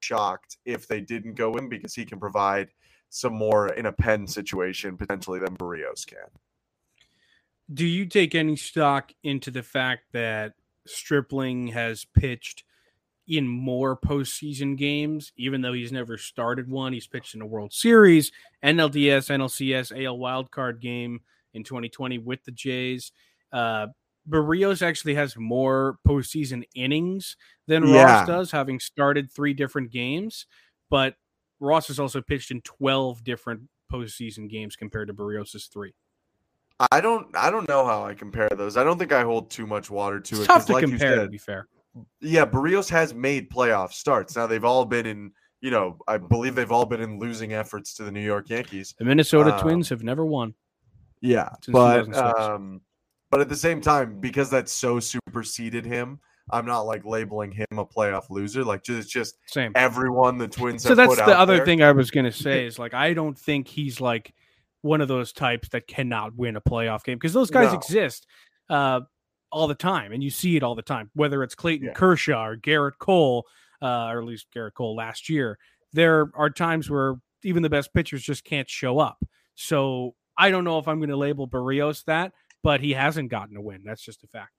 shocked 0.00 0.58
if 0.64 0.86
they 0.86 1.00
didn't 1.00 1.34
go 1.34 1.56
in 1.56 1.68
because 1.68 1.94
he 1.94 2.04
can 2.04 2.20
provide 2.20 2.68
some 3.10 3.34
more 3.34 3.68
in 3.68 3.86
a 3.86 3.92
pen 3.92 4.26
situation 4.26 4.96
potentially 4.96 5.38
than 5.38 5.56
Berrios 5.56 6.06
can. 6.06 6.28
Do 7.72 7.86
you 7.86 8.06
take 8.06 8.34
any 8.34 8.56
stock 8.56 9.12
into 9.22 9.50
the 9.50 9.62
fact 9.62 10.04
that 10.12 10.54
Stripling 10.86 11.68
has 11.68 12.04
pitched 12.04 12.64
in 13.26 13.46
more 13.46 13.94
postseason 13.94 14.76
games, 14.76 15.32
even 15.36 15.60
though 15.60 15.74
he's 15.74 15.92
never 15.92 16.16
started 16.16 16.70
one? 16.70 16.94
He's 16.94 17.06
pitched 17.06 17.34
in 17.34 17.42
a 17.42 17.46
World 17.46 17.72
Series, 17.72 18.32
NLDS, 18.64 19.28
NLCS, 19.28 19.92
AL 19.92 20.18
wildcard 20.18 20.80
game 20.80 21.20
in 21.52 21.62
2020 21.62 22.18
with 22.18 22.42
the 22.44 22.52
Jays. 22.52 23.12
Uh, 23.52 23.88
Berrios 24.28 24.82
actually 24.82 25.14
has 25.14 25.36
more 25.36 25.98
postseason 26.06 26.64
innings 26.74 27.36
than 27.66 27.86
yeah. 27.86 28.02
Ross 28.02 28.26
does, 28.26 28.50
having 28.50 28.80
started 28.80 29.30
three 29.30 29.54
different 29.54 29.90
games. 29.90 30.46
But 30.90 31.16
Ross 31.60 31.88
has 31.88 31.98
also 31.98 32.20
pitched 32.20 32.50
in 32.50 32.60
12 32.62 33.24
different 33.24 33.62
postseason 33.92 34.48
games 34.48 34.76
compared 34.76 35.08
to 35.08 35.14
Berrios' 35.14 35.70
three. 35.72 35.92
I 36.92 37.00
don't 37.00 37.36
I 37.36 37.50
don't 37.50 37.68
know 37.68 37.84
how 37.84 38.04
I 38.04 38.14
compare 38.14 38.48
those. 38.50 38.76
I 38.76 38.84
don't 38.84 38.98
think 38.98 39.12
I 39.12 39.22
hold 39.22 39.50
too 39.50 39.66
much 39.66 39.90
water 39.90 40.20
to 40.20 40.34
it's 40.36 40.44
it. 40.44 40.46
Tough 40.46 40.66
to 40.66 40.74
like 40.74 40.84
compare, 40.84 41.16
said, 41.16 41.24
to 41.24 41.28
be 41.28 41.38
fair. 41.38 41.66
Yeah, 42.20 42.46
Berrios 42.46 42.88
has 42.90 43.12
made 43.12 43.50
playoff 43.50 43.92
starts. 43.92 44.36
Now 44.36 44.46
they've 44.46 44.64
all 44.64 44.84
been 44.84 45.04
in, 45.04 45.32
you 45.60 45.72
know, 45.72 45.98
I 46.06 46.18
believe 46.18 46.54
they've 46.54 46.70
all 46.70 46.86
been 46.86 47.00
in 47.00 47.18
losing 47.18 47.52
efforts 47.52 47.94
to 47.94 48.04
the 48.04 48.12
New 48.12 48.20
York 48.20 48.48
Yankees. 48.50 48.94
The 48.96 49.04
Minnesota 49.04 49.54
um, 49.54 49.60
Twins 49.60 49.88
have 49.88 50.04
never 50.04 50.24
won. 50.24 50.54
Yeah, 51.20 51.48
but 51.66 52.14
um, 52.16 52.80
but 53.30 53.40
at 53.40 53.48
the 53.48 53.56
same 53.56 53.80
time, 53.80 54.20
because 54.20 54.50
that 54.50 54.68
so 54.68 55.00
superseded 55.00 55.84
him, 55.84 56.20
I'm 56.50 56.66
not 56.66 56.82
like 56.82 57.04
labeling 57.04 57.52
him 57.52 57.66
a 57.72 57.84
playoff 57.84 58.30
loser. 58.30 58.64
Like 58.64 58.82
just 58.82 59.10
just 59.10 59.36
same 59.46 59.72
everyone 59.74 60.38
the 60.38 60.48
Twins. 60.48 60.82
So 60.82 60.94
that's 60.94 61.16
the 61.16 61.38
other 61.38 61.56
there. 61.56 61.64
thing 61.64 61.82
I 61.82 61.92
was 61.92 62.10
gonna 62.10 62.32
say 62.32 62.66
is 62.66 62.78
like 62.78 62.94
I 62.94 63.14
don't 63.14 63.38
think 63.38 63.68
he's 63.68 64.00
like 64.00 64.34
one 64.82 65.00
of 65.00 65.08
those 65.08 65.32
types 65.32 65.68
that 65.70 65.86
cannot 65.86 66.36
win 66.36 66.56
a 66.56 66.60
playoff 66.60 67.04
game 67.04 67.16
because 67.16 67.32
those 67.32 67.50
guys 67.50 67.72
no. 67.72 67.78
exist 67.78 68.26
uh, 68.70 69.00
all 69.50 69.66
the 69.66 69.74
time 69.74 70.12
and 70.12 70.22
you 70.22 70.30
see 70.30 70.56
it 70.56 70.62
all 70.62 70.74
the 70.74 70.82
time. 70.82 71.10
Whether 71.14 71.42
it's 71.42 71.54
Clayton 71.54 71.88
yeah. 71.88 71.92
Kershaw 71.92 72.44
or 72.44 72.56
Gerrit 72.56 72.98
Cole, 72.98 73.46
uh, 73.82 74.06
or 74.06 74.18
at 74.18 74.24
least 74.24 74.46
Gerrit 74.54 74.74
Cole 74.74 74.96
last 74.96 75.28
year, 75.28 75.58
there 75.92 76.30
are 76.34 76.50
times 76.50 76.90
where 76.90 77.16
even 77.44 77.62
the 77.62 77.70
best 77.70 77.92
pitchers 77.94 78.22
just 78.22 78.44
can't 78.44 78.68
show 78.68 78.98
up. 78.98 79.18
So 79.54 80.14
I 80.36 80.50
don't 80.50 80.64
know 80.64 80.78
if 80.78 80.86
I'm 80.88 80.98
going 80.98 81.10
to 81.10 81.16
label 81.16 81.48
Berrios 81.48 82.04
that, 82.04 82.32
but 82.62 82.80
he 82.80 82.92
hasn't 82.92 83.30
gotten 83.30 83.56
a 83.56 83.60
win. 83.60 83.82
That's 83.84 84.02
just 84.02 84.22
a 84.24 84.26
fact. 84.26 84.52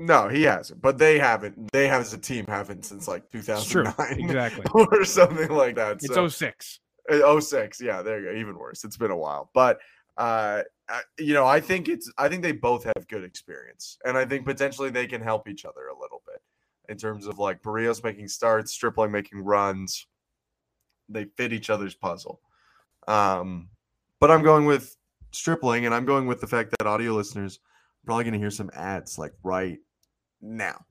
No, 0.00 0.28
he 0.28 0.44
hasn't. 0.44 0.80
But 0.80 0.96
they 0.96 1.18
haven't. 1.18 1.72
They 1.72 1.88
have 1.88 2.00
as 2.00 2.14
a 2.14 2.18
team 2.18 2.46
haven't 2.46 2.84
since 2.84 3.08
like 3.08 3.28
2009 3.30 4.20
Exactly. 4.20 4.64
or 4.72 5.04
something 5.04 5.50
like 5.50 5.74
that. 5.74 5.96
It's 5.96 6.14
so, 6.14 6.28
06. 6.28 6.80
Uh, 7.10 7.40
06 7.40 7.80
yeah 7.80 8.02
there 8.02 8.20
you 8.20 8.32
go 8.32 8.38
even 8.38 8.58
worse 8.58 8.84
it's 8.84 8.98
been 8.98 9.10
a 9.10 9.16
while 9.16 9.50
but 9.54 9.78
uh 10.18 10.62
you 11.18 11.32
know 11.32 11.46
i 11.46 11.58
think 11.58 11.88
it's 11.88 12.12
i 12.18 12.28
think 12.28 12.42
they 12.42 12.52
both 12.52 12.84
have 12.84 13.08
good 13.08 13.24
experience 13.24 13.96
and 14.04 14.18
i 14.18 14.26
think 14.26 14.44
potentially 14.44 14.90
they 14.90 15.06
can 15.06 15.22
help 15.22 15.48
each 15.48 15.64
other 15.64 15.88
a 15.88 15.98
little 15.98 16.22
bit 16.26 16.42
in 16.90 16.98
terms 16.98 17.26
of 17.26 17.38
like 17.38 17.62
Berrios 17.62 18.04
making 18.04 18.28
starts 18.28 18.72
stripling 18.72 19.10
making 19.10 19.42
runs 19.42 20.06
they 21.08 21.24
fit 21.36 21.52
each 21.52 21.70
other's 21.70 21.94
puzzle 21.94 22.42
um 23.06 23.70
but 24.20 24.30
i'm 24.30 24.42
going 24.42 24.66
with 24.66 24.94
stripling 25.30 25.86
and 25.86 25.94
i'm 25.94 26.04
going 26.04 26.26
with 26.26 26.42
the 26.42 26.46
fact 26.46 26.74
that 26.78 26.86
audio 26.86 27.12
listeners 27.12 27.56
are 27.56 28.04
probably 28.04 28.24
going 28.24 28.34
to 28.34 28.38
hear 28.38 28.50
some 28.50 28.70
ads 28.74 29.18
like 29.18 29.32
right 29.42 29.78
now 30.40 30.84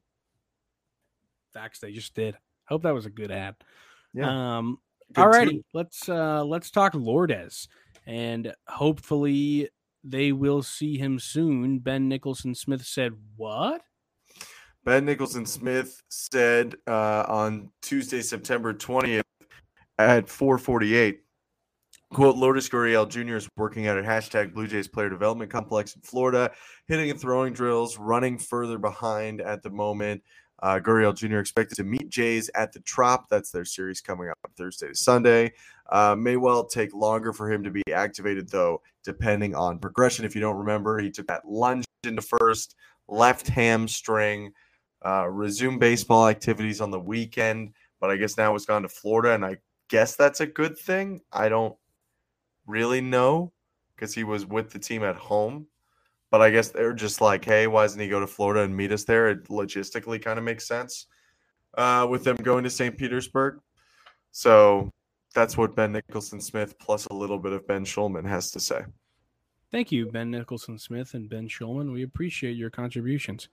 Facts 1.54 1.80
they 1.80 1.92
just 1.92 2.14
did. 2.14 2.38
Hope 2.66 2.84
that 2.84 2.94
was 2.94 3.06
a 3.06 3.10
good 3.10 3.32
ad. 3.32 3.56
Yeah. 4.14 4.58
Um 4.58 4.80
Good 5.14 5.22
Alrighty, 5.26 5.50
team. 5.50 5.64
let's 5.74 6.10
uh 6.10 6.44
let's 6.44 6.70
talk 6.70 6.94
Lourdes, 6.94 7.70
and 8.06 8.54
hopefully 8.68 9.70
they 10.04 10.34
will 10.34 10.62
see 10.62 10.98
him 10.98 11.18
soon. 11.18 11.80
Ben 11.80 12.10
Nicholson 12.10 12.54
Smith 12.54 12.84
said, 12.86 13.14
"What? 13.38 13.82
Ben 14.84 15.06
Nicholson 15.06 15.46
Smith 15.46 16.02
said 16.10 16.76
uh, 16.88 17.24
on 17.28 17.70
Tuesday, 17.82 18.22
September 18.22 18.74
20th 18.74 19.24
at 19.98 20.30
448, 20.30 21.22
quote, 22.14 22.36
Lourdes 22.36 22.70
Gurriel 22.70 23.08
Jr. 23.08 23.36
is 23.36 23.50
working 23.58 23.88
out 23.88 23.98
at 23.98 24.06
hashtag 24.06 24.54
Blue 24.54 24.68
Jays 24.68 24.88
Player 24.88 25.10
Development 25.10 25.52
Complex 25.52 25.96
in 25.96 26.02
Florida, 26.02 26.52
hitting 26.88 27.10
and 27.10 27.20
throwing 27.20 27.54
drills, 27.54 27.98
running 27.98 28.38
further 28.38 28.78
behind 28.78 29.42
at 29.42 29.62
the 29.64 29.70
moment. 29.70 30.22
Uh, 30.64 30.80
Jr. 30.80 31.38
expected 31.38 31.76
to 31.76 31.84
meet 31.84 32.10
Jays 32.10 32.50
at 32.56 32.74
the 32.74 32.80
Trop. 32.80 33.30
That's 33.30 33.52
their 33.52 33.66
series 33.66 34.02
coming 34.02 34.30
up 34.30 34.38
Thursday 34.58 34.88
to 34.88 34.96
Sunday. 34.96 35.54
Uh, 35.90 36.16
may 36.18 36.36
well 36.36 36.66
take 36.66 36.94
longer 36.96 37.32
for 37.32 37.52
him 37.52 37.64
to 37.64 37.70
be 37.70 37.84
activated, 37.94 38.50
though, 38.50 38.82
depending 39.04 39.54
on 39.54 39.78
progression. 39.78 40.26
If 40.26 40.34
you 40.34 40.42
don't 40.42 40.58
remember, 40.58 41.00
he 41.00 41.12
took 41.12 41.28
that 41.28 41.48
lunge 41.48 41.86
into 42.04 42.24
first, 42.24 42.76
left 43.08 43.48
hamstring, 43.48 44.52
uh, 45.06 45.28
resume 45.30 45.78
baseball 45.78 46.28
activities 46.28 46.82
on 46.82 46.90
the 46.90 47.00
weekend, 47.00 47.74
but 48.02 48.10
I 48.10 48.18
guess 48.18 48.38
now 48.38 48.56
it's 48.56 48.66
gone 48.66 48.82
to 48.82 48.90
Florida, 48.90 49.36
and 49.36 49.46
I 49.46 49.58
guess 49.90 50.16
that's 50.16 50.40
a 50.40 50.48
good 50.48 50.78
thing. 50.78 51.22
I 51.32 51.50
don't 51.50 51.76
really 52.68 53.02
know 53.02 53.52
because 53.96 54.14
he 54.14 54.24
was 54.24 54.46
with 54.46 54.70
the 54.72 54.80
team 54.80 55.04
at 55.04 55.16
home, 55.16 55.68
but 56.30 56.42
I 56.42 56.52
guess 56.52 56.70
they're 56.70 56.94
just 56.94 57.22
like, 57.22 57.44
hey, 57.44 57.68
why 57.68 57.84
doesn't 57.84 58.00
he 58.00 58.10
go 58.10 58.20
to 58.20 58.28
Florida 58.28 58.62
and 58.62 58.76
meet 58.76 58.92
us 58.92 59.06
there? 59.06 59.30
It 59.30 59.46
logistically 59.46 60.22
kind 60.22 60.38
of 60.38 60.46
makes 60.46 60.68
sense 60.68 61.08
uh, 61.78 62.06
with 62.10 62.24
them 62.24 62.36
going 62.38 62.64
to 62.64 62.70
St. 62.70 62.98
Petersburg. 62.98 63.60
So 64.32 64.92
that's 65.34 65.58
what 65.58 65.76
Ben 65.76 65.94
Nicholson 65.94 66.42
Smith 66.42 66.78
plus 66.80 67.06
a 67.08 67.14
little 67.14 67.40
bit 67.40 67.54
of 67.54 67.68
Ben 67.68 67.86
Schulman 67.86 68.28
has 68.28 68.52
to 68.52 68.60
say. 68.60 68.82
Thank 69.72 69.92
you, 69.92 70.06
Ben 70.12 70.32
Nicholson 70.32 70.78
Smith 70.78 71.14
and 71.14 71.30
Ben 71.30 71.48
Schulman. 71.48 71.92
We 71.92 72.04
appreciate 72.04 72.56
your 72.56 72.70
contributions." 72.70 73.50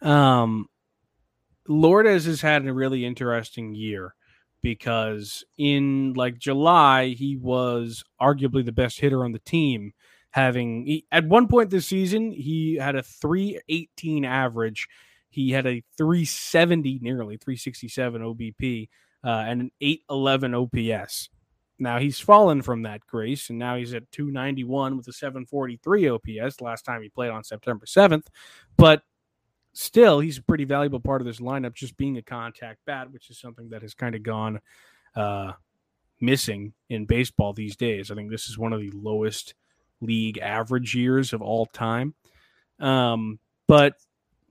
Um, 0.00 0.68
Lourdes 1.68 2.24
has 2.24 2.40
had 2.40 2.66
a 2.66 2.72
really 2.72 3.04
interesting 3.04 3.74
year 3.74 4.14
because 4.62 5.44
in 5.58 6.12
like 6.14 6.38
July 6.38 7.08
he 7.08 7.36
was 7.36 8.04
arguably 8.20 8.64
the 8.64 8.72
best 8.72 9.00
hitter 9.00 9.24
on 9.24 9.32
the 9.32 9.38
team 9.40 9.92
having 10.30 10.86
he, 10.86 11.06
at 11.12 11.26
one 11.26 11.48
point 11.48 11.70
this 11.70 11.86
season 11.86 12.32
he 12.32 12.76
had 12.76 12.96
a 12.96 13.02
318 13.02 14.24
average. 14.24 14.88
He 15.30 15.50
had 15.50 15.66
a 15.66 15.82
370 15.96 17.00
nearly 17.02 17.36
367 17.36 18.22
obp 18.22 18.88
uh, 19.24 19.28
and 19.28 19.60
an 19.62 19.70
811 19.80 20.54
ops 20.54 21.28
now 21.78 21.98
he's 21.98 22.20
fallen 22.20 22.62
from 22.62 22.82
that 22.82 23.06
grace 23.06 23.50
and 23.50 23.58
now 23.58 23.76
he's 23.76 23.94
at 23.94 24.10
291 24.12 24.96
with 24.96 25.08
a 25.08 25.12
743 25.12 26.08
ops 26.08 26.60
last 26.60 26.82
time 26.82 27.02
he 27.02 27.08
played 27.08 27.30
on 27.30 27.42
september 27.42 27.86
7th 27.86 28.26
but 28.76 29.02
still 29.74 30.20
he's 30.20 30.38
a 30.38 30.42
pretty 30.42 30.64
valuable 30.64 31.00
part 31.00 31.20
of 31.20 31.26
this 31.26 31.40
lineup 31.40 31.74
just 31.74 31.96
being 31.96 32.16
a 32.18 32.22
contact 32.22 32.78
bat 32.86 33.10
which 33.10 33.30
is 33.30 33.38
something 33.40 33.68
that 33.70 33.80
has 33.82 33.94
kind 33.94 34.14
of 34.14 34.22
gone 34.22 34.60
uh, 35.16 35.52
missing 36.20 36.72
in 36.90 37.04
baseball 37.06 37.52
these 37.52 37.74
days 37.76 38.10
i 38.10 38.14
think 38.14 38.30
this 38.30 38.48
is 38.48 38.58
one 38.58 38.72
of 38.72 38.80
the 38.80 38.90
lowest 38.94 39.54
league 40.00 40.38
average 40.38 40.94
years 40.94 41.32
of 41.32 41.40
all 41.42 41.66
time 41.66 42.14
um, 42.80 43.38
but 43.68 43.94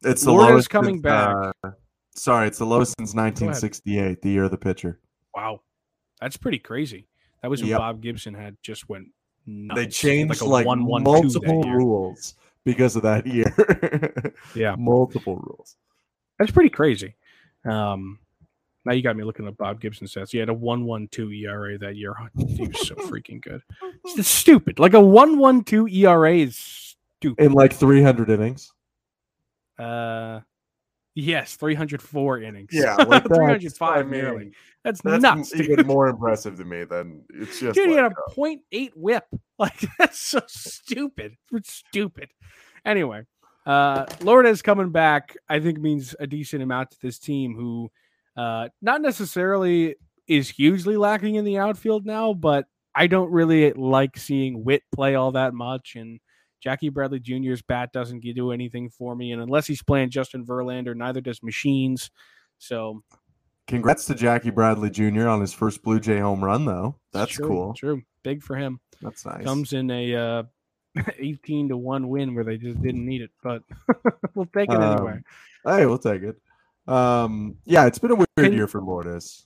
It's 0.03 0.23
the 0.23 0.31
lowest 0.31 0.69
coming 0.69 0.95
since, 0.95 1.01
back. 1.03 1.35
uh, 1.63 1.71
sorry, 2.15 2.47
it's 2.47 2.57
the 2.57 2.65
lowest 2.65 2.95
since 2.97 3.13
1968, 3.13 4.21
the 4.21 4.29
year 4.29 4.43
of 4.45 4.51
the 4.51 4.57
pitcher. 4.57 4.99
wow 5.35 5.61
that's 6.19 6.37
pretty 6.37 6.59
crazy 6.59 7.07
that 7.41 7.49
was 7.49 7.61
when 7.61 7.69
Yep. 7.69 7.77
bob 7.79 8.01
gibson 8.01 8.33
had 8.33 8.55
just 8.63 8.87
went 8.89 9.07
nuts. 9.45 9.75
they 9.79 9.87
changed 9.87 10.41
a 10.41 10.45
like, 10.45 10.65
1-1-2 10.65 11.03
multiple 11.03 11.65
year. 11.65 11.75
rules 11.77 12.35
because 12.65 12.95
of 12.95 13.03
that 13.03 13.25
year. 13.25 14.33
Yeah. 14.55 14.75
multiple 14.77 15.37
rules. 15.37 15.75
That's 16.39 16.51
pretty 16.51 16.69
crazy. 16.69 17.15
Um, 17.65 18.19
now 18.85 18.93
you 18.93 19.01
got 19.03 19.15
me 19.15 19.23
looking 19.23 19.47
at 19.47 19.57
Bob 19.57 19.79
Gibson 19.79 20.07
stats. 20.07 20.31
He 20.31 20.39
had 20.39 20.49
a 20.49 20.53
one 20.53 20.85
one 20.85 21.07
two 21.09 21.31
ERA 21.31 21.77
that 21.77 21.95
year. 21.95 22.15
He 22.35 22.67
was 22.67 22.87
so 22.87 22.95
freaking 22.95 23.41
good. 23.41 23.61
It's 24.05 24.27
stupid. 24.27 24.79
Like 24.79 24.93
a 24.93 24.99
one 24.99 25.37
one 25.37 25.63
two 25.63 25.87
ERA 25.87 26.35
is 26.37 26.95
stupid. 27.19 27.43
In 27.43 27.53
like 27.53 27.73
300 27.73 28.29
innings. 28.31 28.73
Uh, 29.77 30.39
yes, 31.15 31.55
three 31.55 31.75
hundred 31.75 32.01
four 32.01 32.41
innings. 32.41 32.69
Yeah, 32.71 32.95
like 33.07 33.25
three 33.25 33.37
hundred 33.45 33.61
that's- 33.61 33.77
five 33.77 33.99
I 34.05 34.09
mean, 34.09 34.21
nearly. 34.21 34.51
That's, 34.83 34.99
That's 35.03 35.21
nuts, 35.21 35.53
even 35.55 35.75
dude. 35.75 35.85
more 35.85 36.07
impressive 36.07 36.57
to 36.57 36.65
me 36.65 36.85
than 36.85 37.23
it's 37.29 37.59
just. 37.59 37.75
Dude, 37.75 37.89
he 37.89 37.95
had 37.95 38.05
a 38.11 38.31
point 38.31 38.61
eight 38.71 38.93
whip. 38.95 39.25
Like 39.59 39.79
that's 39.99 40.17
so 40.19 40.41
stupid. 40.47 41.35
It's 41.51 41.71
stupid. 41.71 42.29
Anyway, 42.83 43.27
uh 43.67 44.07
Lourdes 44.21 44.63
coming 44.63 44.89
back, 44.89 45.37
I 45.47 45.59
think 45.59 45.77
means 45.79 46.15
a 46.19 46.25
decent 46.25 46.63
amount 46.63 46.89
to 46.91 46.97
this 47.03 47.19
team 47.19 47.53
who 47.53 47.91
uh 48.35 48.69
not 48.81 49.03
necessarily 49.03 49.97
is 50.27 50.49
hugely 50.49 50.97
lacking 50.97 51.35
in 51.35 51.45
the 51.45 51.59
outfield 51.59 52.07
now, 52.07 52.33
but 52.33 52.65
I 52.95 53.05
don't 53.05 53.29
really 53.31 53.71
like 53.73 54.17
seeing 54.17 54.63
Whit 54.63 54.81
play 54.91 55.13
all 55.13 55.33
that 55.33 55.53
much 55.53 55.95
and 55.95 56.19
Jackie 56.61 56.89
Bradley 56.89 57.19
Jr.'s 57.19 57.61
bat 57.61 57.91
doesn't 57.91 58.19
do 58.21 58.51
anything 58.51 58.89
for 58.89 59.15
me, 59.15 59.31
and 59.31 59.41
unless 59.41 59.67
he's 59.67 59.81
playing 59.83 60.09
Justin 60.11 60.45
Verlander, 60.45 60.95
neither 60.95 61.19
does 61.21 61.41
Machines. 61.43 62.11
So 62.59 63.03
Congrats 63.67 64.05
to 64.05 64.15
Jackie 64.15 64.49
Bradley 64.51 64.89
Jr. 64.89 65.27
on 65.27 65.41
his 65.41 65.53
first 65.53 65.81
Blue 65.83 65.99
Jay 65.99 66.19
home 66.19 66.43
run, 66.43 66.65
though. 66.65 66.97
That's 67.13 67.31
true, 67.31 67.47
cool. 67.47 67.73
True, 67.73 68.01
big 68.23 68.43
for 68.43 68.55
him. 68.55 68.79
That's 69.01 69.25
nice. 69.25 69.43
comes 69.43 69.73
in 69.73 69.89
a 69.89 70.15
uh, 70.15 70.43
18 71.19 71.69
to 71.69 71.77
1 71.77 72.07
win 72.09 72.35
where 72.35 72.43
they 72.43 72.57
just 72.57 72.81
didn't 72.81 73.05
need 73.05 73.21
it, 73.21 73.31
but 73.41 73.63
we'll 74.35 74.45
take 74.47 74.69
it 74.69 74.75
Um, 74.75 74.93
anyway. 74.97 75.19
Hey, 75.65 75.85
we'll 75.85 75.97
take 75.97 76.21
it. 76.23 76.35
Um, 76.91 77.57
yeah, 77.65 77.85
it's 77.85 77.99
been 77.99 78.11
a 78.11 78.15
weird 78.15 78.27
Can- 78.37 78.53
year 78.53 78.67
for 78.67 78.81
Lourdes. 78.81 79.45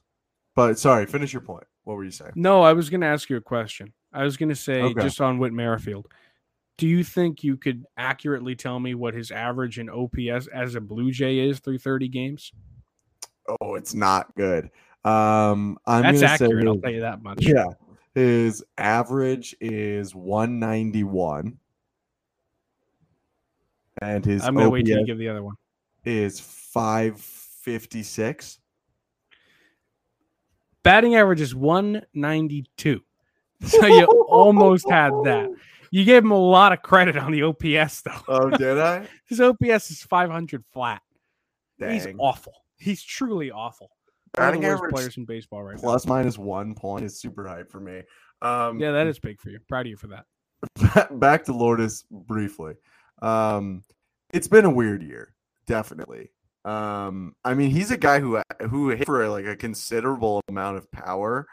But 0.56 0.80
sorry, 0.80 1.06
finish 1.06 1.34
your 1.34 1.42
point. 1.42 1.66
What 1.84 1.96
were 1.98 2.04
you 2.06 2.12
saying? 2.12 2.32
No, 2.36 2.62
I 2.64 2.72
was 2.74 2.90
going 2.90 3.02
to 3.02 3.08
ask 3.08 3.30
you 3.30 3.36
a 3.36 3.42
question. 3.42 3.94
I 4.14 4.24
was 4.24 4.38
going 4.38 4.50
to 4.50 4.56
say 4.56 4.82
Okay. 4.82 5.02
just 5.02 5.20
on 5.20 5.38
Whit 5.38 5.52
Merrifield. 5.52 6.08
Do 6.78 6.88
you 6.88 7.04
think 7.04 7.44
you 7.44 7.58
could 7.58 7.86
accurately 7.98 8.56
tell 8.56 8.80
me 8.80 8.96
what 8.96 9.14
his 9.14 9.32
average 9.32 9.80
in 9.80 9.90
OPS 9.90 10.48
as 10.48 10.76
a 10.76 10.82
Blue 10.82 11.12
Jay 11.12 11.40
is 11.40 11.60
through 11.60 11.80
30 11.80 12.08
games? 12.10 12.52
Oh, 13.62 13.76
it's 13.76 13.94
not 13.94 14.34
good. 14.36 14.70
Um, 15.06 15.78
I'm 15.86 16.02
That's 16.02 16.20
gonna 16.20 16.34
accurate. 16.34 16.64
Say, 16.64 16.68
I'll 16.68 16.80
tell 16.80 16.92
you 16.92 17.02
that 17.02 17.22
much. 17.22 17.38
yeah, 17.42 17.68
his 18.16 18.64
average 18.78 19.56
is 19.62 20.16
191, 20.16 21.58
and 24.02 24.26
his 24.26 24.44
I'm 24.44 24.56
going 24.56 24.66
to 24.66 24.70
wait 24.70 24.86
till 24.86 25.00
you 25.00 25.06
give 25.06 25.20
the 25.20 25.30
other 25.30 25.44
one. 25.44 25.56
is 26.04 26.40
556. 26.40 28.60
Batting 30.82 31.16
average 31.16 31.42
is 31.42 31.54
192. 31.56 33.02
So 33.66 33.86
you 33.86 34.04
almost 34.28 34.90
had 34.90 35.12
that. 35.24 35.50
You 35.96 36.04
gave 36.04 36.26
him 36.26 36.32
a 36.32 36.38
lot 36.38 36.74
of 36.74 36.82
credit 36.82 37.16
on 37.16 37.32
the 37.32 37.44
OPS, 37.44 38.02
though. 38.02 38.20
Oh, 38.28 38.50
did 38.50 38.78
I? 38.82 39.08
His 39.30 39.40
OPS 39.40 39.92
is 39.92 40.04
500 40.04 40.66
flat. 40.74 41.02
He's 41.80 42.06
awful. 42.18 42.52
He's 42.76 43.02
truly 43.02 43.50
awful. 43.50 43.92
One 44.38 44.56
of 44.56 44.62
the 44.62 44.68
worst 44.68 44.94
players 44.94 45.16
in 45.16 45.24
baseball 45.24 45.64
right 45.64 45.78
now. 45.78 45.82
plus 45.82 46.06
minus 46.06 46.38
one 46.38 46.76
point 46.76 47.06
is 47.06 47.18
super 47.18 47.48
hype 47.48 47.72
for 47.72 47.80
me. 47.80 48.02
Um. 48.42 48.78
Yeah, 48.78 48.92
that 48.92 49.08
is 49.08 49.20
big 49.20 49.40
for 49.40 49.50
you. 49.50 49.60
Proud 49.70 49.86
of 49.86 49.92
you 49.92 49.96
for 49.96 50.08
that. 50.08 51.18
back 51.18 51.46
to 51.46 51.54
Lourdes 51.54 52.04
briefly. 52.12 52.74
Um, 53.22 53.82
it's 54.34 54.50
been 54.50 54.66
a 54.66 54.70
weird 54.70 55.02
year, 55.02 55.34
definitely. 55.66 56.30
Um, 56.66 57.38
I 57.46 57.54
mean, 57.54 57.72
he's 57.72 57.92
a 57.92 57.98
guy 57.98 58.20
who 58.20 58.42
who 58.70 58.90
hit 58.90 59.06
for 59.06 59.30
like 59.30 59.46
a 59.46 59.56
considerable 59.56 60.42
amount 60.50 60.76
of 60.76 60.92
power 60.92 61.48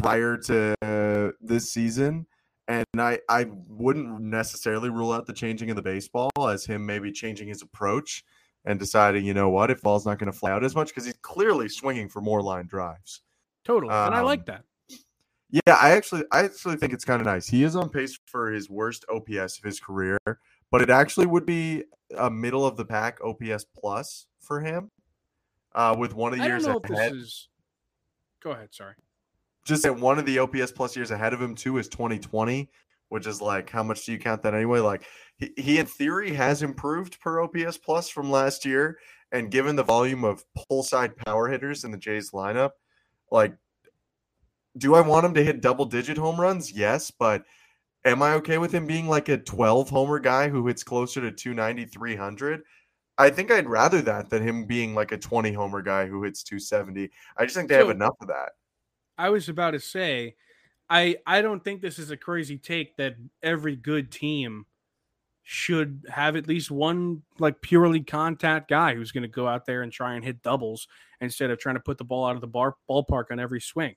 prior 0.00 0.38
to 0.38 0.74
uh, 0.80 1.32
this 1.42 1.70
season, 1.70 2.26
and 2.68 2.86
I 2.98 3.18
I 3.28 3.46
wouldn't 3.66 4.20
necessarily 4.20 4.90
rule 4.90 5.12
out 5.12 5.26
the 5.26 5.32
changing 5.32 5.70
of 5.70 5.76
the 5.76 5.82
baseball 5.82 6.30
as 6.48 6.64
him 6.64 6.86
maybe 6.86 7.10
changing 7.10 7.48
his 7.48 7.62
approach 7.62 8.24
and 8.64 8.78
deciding, 8.78 9.24
you 9.24 9.34
know 9.34 9.48
what, 9.48 9.70
if 9.70 9.80
ball's 9.82 10.04
not 10.04 10.18
going 10.18 10.30
to 10.30 10.38
fly 10.38 10.50
out 10.52 10.62
as 10.62 10.74
much 10.74 10.88
because 10.88 11.06
he's 11.06 11.16
clearly 11.22 11.68
swinging 11.68 12.08
for 12.08 12.20
more 12.20 12.42
line 12.42 12.66
drives. 12.66 13.22
Totally, 13.64 13.92
and 13.92 14.14
I 14.14 14.20
Um, 14.20 14.26
like 14.26 14.46
that. 14.46 14.64
Yeah, 15.50 15.76
I 15.80 15.92
actually 15.92 16.24
I 16.30 16.44
actually 16.44 16.76
think 16.76 16.92
it's 16.92 17.04
kind 17.04 17.20
of 17.20 17.26
nice. 17.26 17.48
He 17.48 17.64
is 17.64 17.74
on 17.74 17.88
pace 17.88 18.18
for 18.26 18.50
his 18.50 18.68
worst 18.68 19.06
OPS 19.08 19.58
of 19.58 19.64
his 19.64 19.80
career, 19.80 20.18
but 20.70 20.82
it 20.82 20.90
actually 20.90 21.26
would 21.26 21.46
be 21.46 21.84
a 22.16 22.30
middle 22.30 22.66
of 22.66 22.76
the 22.76 22.84
pack 22.84 23.18
OPS 23.24 23.64
plus 23.74 24.26
for 24.40 24.60
him. 24.60 24.90
Uh, 25.74 25.94
with 25.98 26.14
one 26.14 26.32
of 26.32 26.38
the 26.38 26.44
I 26.44 26.48
years 26.48 26.66
ahead, 26.66 27.12
is. 27.12 27.48
Go 28.42 28.50
ahead. 28.50 28.74
Sorry. 28.74 28.94
Just 29.68 29.82
that 29.82 29.96
one 29.96 30.18
of 30.18 30.26
the 30.26 30.38
OPS 30.38 30.72
plus 30.72 30.96
years 30.96 31.10
ahead 31.10 31.32
of 31.32 31.40
him 31.42 31.54
too 31.54 31.78
is 31.78 31.88
2020, 31.88 32.70
which 33.10 33.26
is 33.26 33.40
like 33.40 33.70
how 33.70 33.82
much 33.82 34.04
do 34.04 34.12
you 34.12 34.18
count 34.18 34.42
that 34.42 34.54
anyway? 34.54 34.80
Like 34.80 35.04
he, 35.36 35.52
he 35.56 35.78
in 35.78 35.86
theory 35.86 36.32
has 36.32 36.62
improved 36.62 37.20
per 37.20 37.42
OPS 37.42 37.76
plus 37.78 38.08
from 38.08 38.30
last 38.30 38.64
year, 38.64 38.98
and 39.30 39.50
given 39.50 39.76
the 39.76 39.84
volume 39.84 40.24
of 40.24 40.44
pull 40.68 40.82
side 40.82 41.16
power 41.16 41.48
hitters 41.48 41.84
in 41.84 41.90
the 41.90 41.98
Jays 41.98 42.30
lineup, 42.30 42.70
like 43.30 43.54
do 44.76 44.94
I 44.94 45.00
want 45.00 45.26
him 45.26 45.34
to 45.34 45.44
hit 45.44 45.60
double 45.60 45.84
digit 45.84 46.16
home 46.16 46.40
runs? 46.40 46.72
Yes, 46.72 47.10
but 47.10 47.44
am 48.04 48.22
I 48.22 48.34
okay 48.34 48.58
with 48.58 48.72
him 48.72 48.86
being 48.86 49.08
like 49.08 49.28
a 49.28 49.38
12 49.38 49.90
homer 49.90 50.20
guy 50.20 50.48
who 50.48 50.66
hits 50.66 50.84
closer 50.84 51.20
to 51.20 51.32
290, 51.32 51.86
300? 51.86 52.62
I 53.18 53.30
think 53.30 53.50
I'd 53.50 53.68
rather 53.68 54.00
that 54.02 54.30
than 54.30 54.46
him 54.46 54.64
being 54.64 54.94
like 54.94 55.10
a 55.10 55.18
20 55.18 55.52
homer 55.52 55.82
guy 55.82 56.06
who 56.06 56.22
hits 56.22 56.44
270. 56.44 57.10
I 57.36 57.44
just 57.44 57.56
think 57.56 57.68
they 57.68 57.74
have 57.74 57.90
enough 57.90 58.14
of 58.20 58.28
that. 58.28 58.50
I 59.18 59.30
was 59.30 59.48
about 59.48 59.72
to 59.72 59.80
say, 59.80 60.36
I 60.88 61.16
I 61.26 61.42
don't 61.42 61.62
think 61.62 61.82
this 61.82 61.98
is 61.98 62.10
a 62.10 62.16
crazy 62.16 62.56
take 62.56 62.96
that 62.96 63.16
every 63.42 63.76
good 63.76 64.10
team 64.10 64.64
should 65.42 66.04
have 66.10 66.36
at 66.36 66.46
least 66.46 66.70
one 66.70 67.22
like 67.38 67.60
purely 67.62 68.00
contact 68.00 68.68
guy 68.68 68.94
who's 68.94 69.12
going 69.12 69.22
to 69.22 69.28
go 69.28 69.48
out 69.48 69.64
there 69.64 69.82
and 69.82 69.90
try 69.90 70.14
and 70.14 70.22
hit 70.22 70.42
doubles 70.42 70.86
instead 71.22 71.50
of 71.50 71.58
trying 71.58 71.74
to 71.74 71.80
put 71.80 71.96
the 71.96 72.04
ball 72.04 72.26
out 72.26 72.34
of 72.34 72.42
the 72.42 72.46
bar 72.46 72.76
ballpark 72.88 73.24
on 73.30 73.40
every 73.40 73.60
swing. 73.60 73.94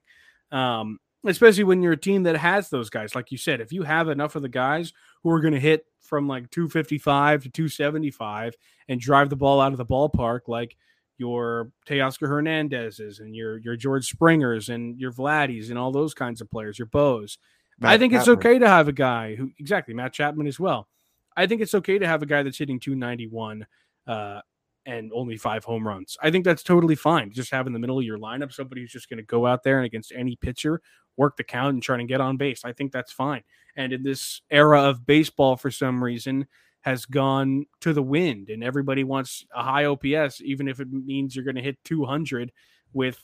Um, 0.51 0.99
especially 1.25 1.65
when 1.65 1.81
you're 1.81 1.93
a 1.93 1.97
team 1.97 2.23
that 2.23 2.37
has 2.37 2.69
those 2.69 2.89
guys, 2.89 3.15
like 3.15 3.31
you 3.31 3.37
said, 3.37 3.61
if 3.61 3.71
you 3.71 3.83
have 3.83 4.09
enough 4.09 4.35
of 4.35 4.41
the 4.41 4.49
guys 4.49 4.93
who 5.23 5.29
are 5.29 5.41
going 5.41 5.53
to 5.53 5.59
hit 5.59 5.85
from 5.99 6.27
like 6.27 6.49
255 6.51 7.43
to 7.43 7.49
275 7.49 8.55
and 8.87 8.99
drive 8.99 9.29
the 9.29 9.35
ball 9.35 9.61
out 9.61 9.71
of 9.71 9.77
the 9.77 9.85
ballpark, 9.85 10.47
like 10.47 10.75
your 11.21 11.71
Teoscar 11.85 12.27
Hernandez's 12.27 13.19
and 13.19 13.35
your 13.35 13.59
your 13.59 13.75
George 13.75 14.09
Springers 14.09 14.69
and 14.69 14.99
your 14.99 15.11
Vladdies 15.11 15.69
and 15.69 15.77
all 15.77 15.91
those 15.91 16.15
kinds 16.15 16.41
of 16.41 16.49
players, 16.49 16.79
your 16.79 16.87
Bows. 16.87 17.37
I 17.83 17.99
think 17.99 18.13
it's 18.13 18.27
okay 18.27 18.57
to 18.57 18.67
have 18.67 18.87
a 18.87 18.91
guy 18.91 19.35
who 19.35 19.51
exactly 19.59 19.93
Matt 19.93 20.13
Chapman 20.13 20.47
as 20.47 20.59
well. 20.59 20.87
I 21.37 21.45
think 21.45 21.61
it's 21.61 21.75
okay 21.75 21.99
to 21.99 22.07
have 22.07 22.23
a 22.23 22.25
guy 22.25 22.41
that's 22.41 22.57
hitting 22.57 22.79
291 22.79 23.67
uh, 24.07 24.41
and 24.87 25.11
only 25.13 25.37
five 25.37 25.63
home 25.63 25.87
runs. 25.87 26.17
I 26.21 26.31
think 26.31 26.43
that's 26.43 26.63
totally 26.63 26.95
fine. 26.95 27.31
Just 27.31 27.51
have 27.51 27.67
in 27.67 27.73
the 27.73 27.79
middle 27.79 27.99
of 27.99 28.03
your 28.05 28.17
lineup 28.17 28.51
somebody 28.51 28.81
who's 28.81 28.91
just 28.91 29.09
going 29.09 29.17
to 29.17 29.23
go 29.23 29.45
out 29.45 29.63
there 29.63 29.77
and 29.77 29.85
against 29.85 30.11
any 30.15 30.35
pitcher 30.35 30.81
work 31.17 31.37
the 31.37 31.43
count 31.43 31.73
and 31.73 31.83
try 31.83 31.97
to 31.97 32.03
get 32.03 32.21
on 32.21 32.37
base. 32.37 32.65
I 32.65 32.73
think 32.73 32.91
that's 32.91 33.11
fine. 33.11 33.43
And 33.75 33.93
in 33.93 34.01
this 34.01 34.41
era 34.49 34.81
of 34.81 35.05
baseball, 35.05 35.55
for 35.55 35.69
some 35.69 36.03
reason, 36.03 36.47
has 36.81 37.05
gone 37.05 37.65
to 37.81 37.93
the 37.93 38.03
wind, 38.03 38.49
and 38.49 38.63
everybody 38.63 39.03
wants 39.03 39.45
a 39.55 39.63
high 39.63 39.85
OPS, 39.85 40.41
even 40.41 40.67
if 40.67 40.79
it 40.79 40.91
means 40.91 41.35
you're 41.35 41.45
going 41.45 41.55
to 41.55 41.61
hit 41.61 41.77
200 41.85 42.51
with 42.93 43.23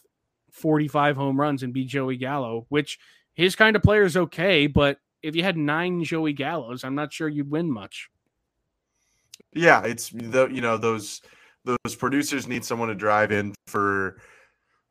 45 0.51 1.15
home 1.15 1.39
runs 1.39 1.63
and 1.63 1.73
be 1.73 1.85
Joey 1.85 2.17
Gallo, 2.17 2.65
which 2.69 2.99
his 3.33 3.55
kind 3.55 3.75
of 3.75 3.83
player 3.83 4.03
is 4.03 4.17
okay, 4.17 4.67
but 4.67 4.99
if 5.21 5.35
you 5.35 5.43
had 5.43 5.57
nine 5.57 6.03
Joey 6.03 6.33
Gallos, 6.33 6.83
I'm 6.83 6.95
not 6.95 7.11
sure 7.11 7.27
you'd 7.27 7.51
win 7.51 7.71
much. 7.71 8.09
Yeah, 9.53 9.83
it's 9.83 10.09
the 10.09 10.47
you 10.51 10.61
know 10.61 10.77
those 10.77 11.21
those 11.65 11.95
producers 11.95 12.47
need 12.47 12.63
someone 12.63 12.89
to 12.89 12.95
drive 12.95 13.31
in 13.31 13.53
for 13.65 14.17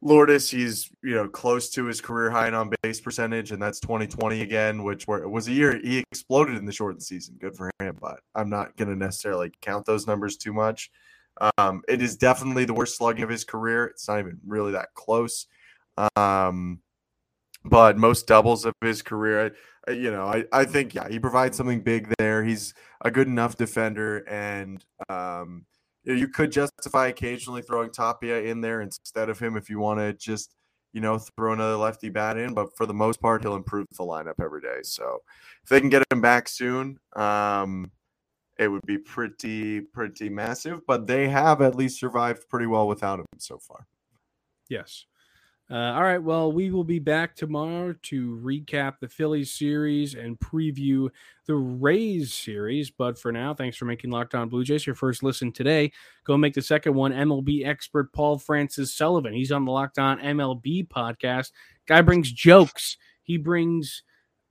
Lourdes. 0.03 0.51
He's 0.51 0.91
you 1.03 1.15
know 1.15 1.29
close 1.29 1.71
to 1.71 1.85
his 1.85 2.01
career 2.01 2.31
high 2.31 2.49
in 2.49 2.55
on 2.55 2.71
base 2.83 3.01
percentage, 3.01 3.53
and 3.53 3.61
that's 3.61 3.81
2020 3.81 4.43
again, 4.43 4.83
which 4.83 5.07
were, 5.07 5.29
was 5.29 5.49
a 5.49 5.53
year 5.53 5.81
he 5.83 5.99
exploded 5.99 6.57
in 6.57 6.67
the 6.67 6.73
shortened 6.73 7.03
season. 7.03 7.37
Good 7.41 7.57
for 7.57 7.71
him, 7.81 7.97
but 8.01 8.21
I'm 8.35 8.51
not 8.51 8.77
going 8.77 8.89
to 8.89 8.97
necessarily 8.97 9.53
count 9.63 9.87
those 9.87 10.07
numbers 10.07 10.37
too 10.37 10.53
much. 10.53 10.91
Um, 11.59 11.83
it 11.89 12.01
is 12.03 12.17
definitely 12.17 12.65
the 12.65 12.75
worst 12.75 12.97
slugging 12.97 13.23
of 13.23 13.31
his 13.31 13.45
career. 13.45 13.87
It's 13.87 14.09
not 14.09 14.21
even 14.21 14.39
really 14.47 14.73
that 14.73 14.95
close. 14.95 15.47
Um, 16.17 16.81
but 17.65 17.99
most 17.99 18.27
doubles 18.27 18.65
of 18.65 18.75
his 18.81 19.03
career, 19.03 19.55
I, 19.89 19.91
you 19.93 20.11
know, 20.11 20.27
I, 20.27 20.45
I 20.53 20.65
think 20.65 20.95
yeah, 20.95 21.09
he 21.09 21.19
provides 21.19 21.57
something 21.57 21.81
big 21.81 22.13
there. 22.19 22.45
He's 22.45 22.75
a 23.03 23.11
good 23.11 23.27
enough 23.27 23.57
defender, 23.57 24.19
and 24.29 24.85
um, 25.09 25.65
you, 26.07 26.29
could 26.29 26.53
justify 26.53 27.09
occasionally 27.09 27.62
throwing 27.62 27.90
Tapia 27.90 28.42
in 28.42 28.61
there 28.61 28.81
instead 28.81 29.29
of 29.29 29.38
him 29.38 29.57
if 29.57 29.69
you 29.69 29.79
want 29.79 30.01
to 30.01 30.12
just 30.12 30.55
you 30.92 31.01
know 31.01 31.19
throw 31.19 31.53
another 31.53 31.77
lefty 31.77 32.09
bat 32.09 32.38
in. 32.38 32.55
But 32.55 32.77
for 32.77 32.87
the 32.87 32.95
most 32.95 33.21
part, 33.21 33.42
he'll 33.42 33.57
improve 33.57 33.87
the 33.92 34.05
lineup 34.05 34.42
every 34.42 34.61
day. 34.61 34.79
So 34.83 35.19
if 35.62 35.69
they 35.69 35.81
can 35.81 35.90
get 35.90 36.05
him 36.11 36.21
back 36.21 36.49
soon, 36.49 36.99
um, 37.14 37.90
it 38.59 38.69
would 38.69 38.87
be 38.87 38.99
pretty 38.99 39.81
pretty 39.81 40.29
massive. 40.29 40.81
But 40.87 41.07
they 41.07 41.29
have 41.29 41.61
at 41.61 41.75
least 41.75 42.01
survived 42.01 42.49
pretty 42.49 42.66
well 42.66 42.88
without 42.88 43.21
him 43.21 43.27
so 43.38 43.59
far. 43.59 43.87
Yes. 44.69 45.07
Uh, 45.69 45.75
all 45.75 46.03
right. 46.03 46.23
Well, 46.23 46.53
we 46.53 46.71
will 46.71 46.85
be 46.85 47.01
back 47.01 47.35
tomorrow 47.35 47.93
to 48.05 48.41
recap 48.41 49.01
the 49.01 49.09
Phillies 49.09 49.53
series 49.53 50.15
and 50.15 50.39
preview 50.39 51.09
the 51.47 51.57
Rays 51.57 52.33
series. 52.33 52.93
But 52.93 53.19
for 53.19 53.33
now, 53.33 53.53
thanks 53.53 53.77
for 53.77 53.85
making 53.85 54.11
Locked 54.11 54.37
On 54.37 54.49
Blue 54.49 54.63
Jays 54.63 54.87
your 54.87 54.95
first 54.95 55.25
listen 55.25 55.51
today. 55.51 55.91
Go 56.25 56.37
make 56.37 56.55
the 56.55 56.63
second 56.63 56.95
one. 56.95 57.13
MLB 57.13 57.67
expert 57.67 58.13
Paul 58.13 58.39
Francis 58.39 58.95
Sullivan. 58.97 59.33
He's 59.33 59.51
on 59.51 59.65
the 59.65 59.73
Locked 59.73 59.99
On 59.99 60.21
MLB 60.21 60.87
podcast. 60.87 61.51
Guy 61.89 62.01
brings 62.01 62.31
jokes. 62.31 62.97
He 63.25 63.37
brings 63.37 64.05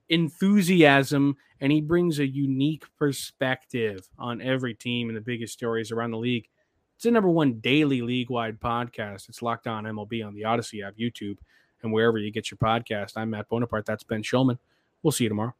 enthusiasm 0.09 1.37
and 1.61 1.71
he 1.71 1.79
brings 1.79 2.19
a 2.19 2.27
unique 2.27 2.83
perspective 2.99 4.05
on 4.19 4.41
every 4.41 4.73
team 4.73 5.07
and 5.07 5.15
the 5.15 5.21
biggest 5.21 5.53
stories 5.53 5.93
around 5.93 6.11
the 6.11 6.17
league. 6.17 6.47
It's 6.95 7.03
the 7.03 7.11
number 7.11 7.29
one 7.29 7.55
daily 7.55 8.01
league 8.01 8.29
wide 8.29 8.59
podcast. 8.59 9.27
It's 9.27 9.41
locked 9.41 9.67
on 9.67 9.83
MLB 9.83 10.25
on 10.25 10.33
the 10.33 10.45
Odyssey 10.45 10.81
app, 10.81 10.95
YouTube, 10.95 11.37
and 11.83 11.91
wherever 11.91 12.17
you 12.17 12.31
get 12.31 12.49
your 12.49 12.57
podcast. 12.57 13.13
I'm 13.17 13.31
Matt 13.31 13.49
Bonaparte. 13.49 13.85
That's 13.85 14.03
Ben 14.03 14.23
Shulman. 14.23 14.57
We'll 15.03 15.11
see 15.11 15.25
you 15.25 15.29
tomorrow. 15.29 15.53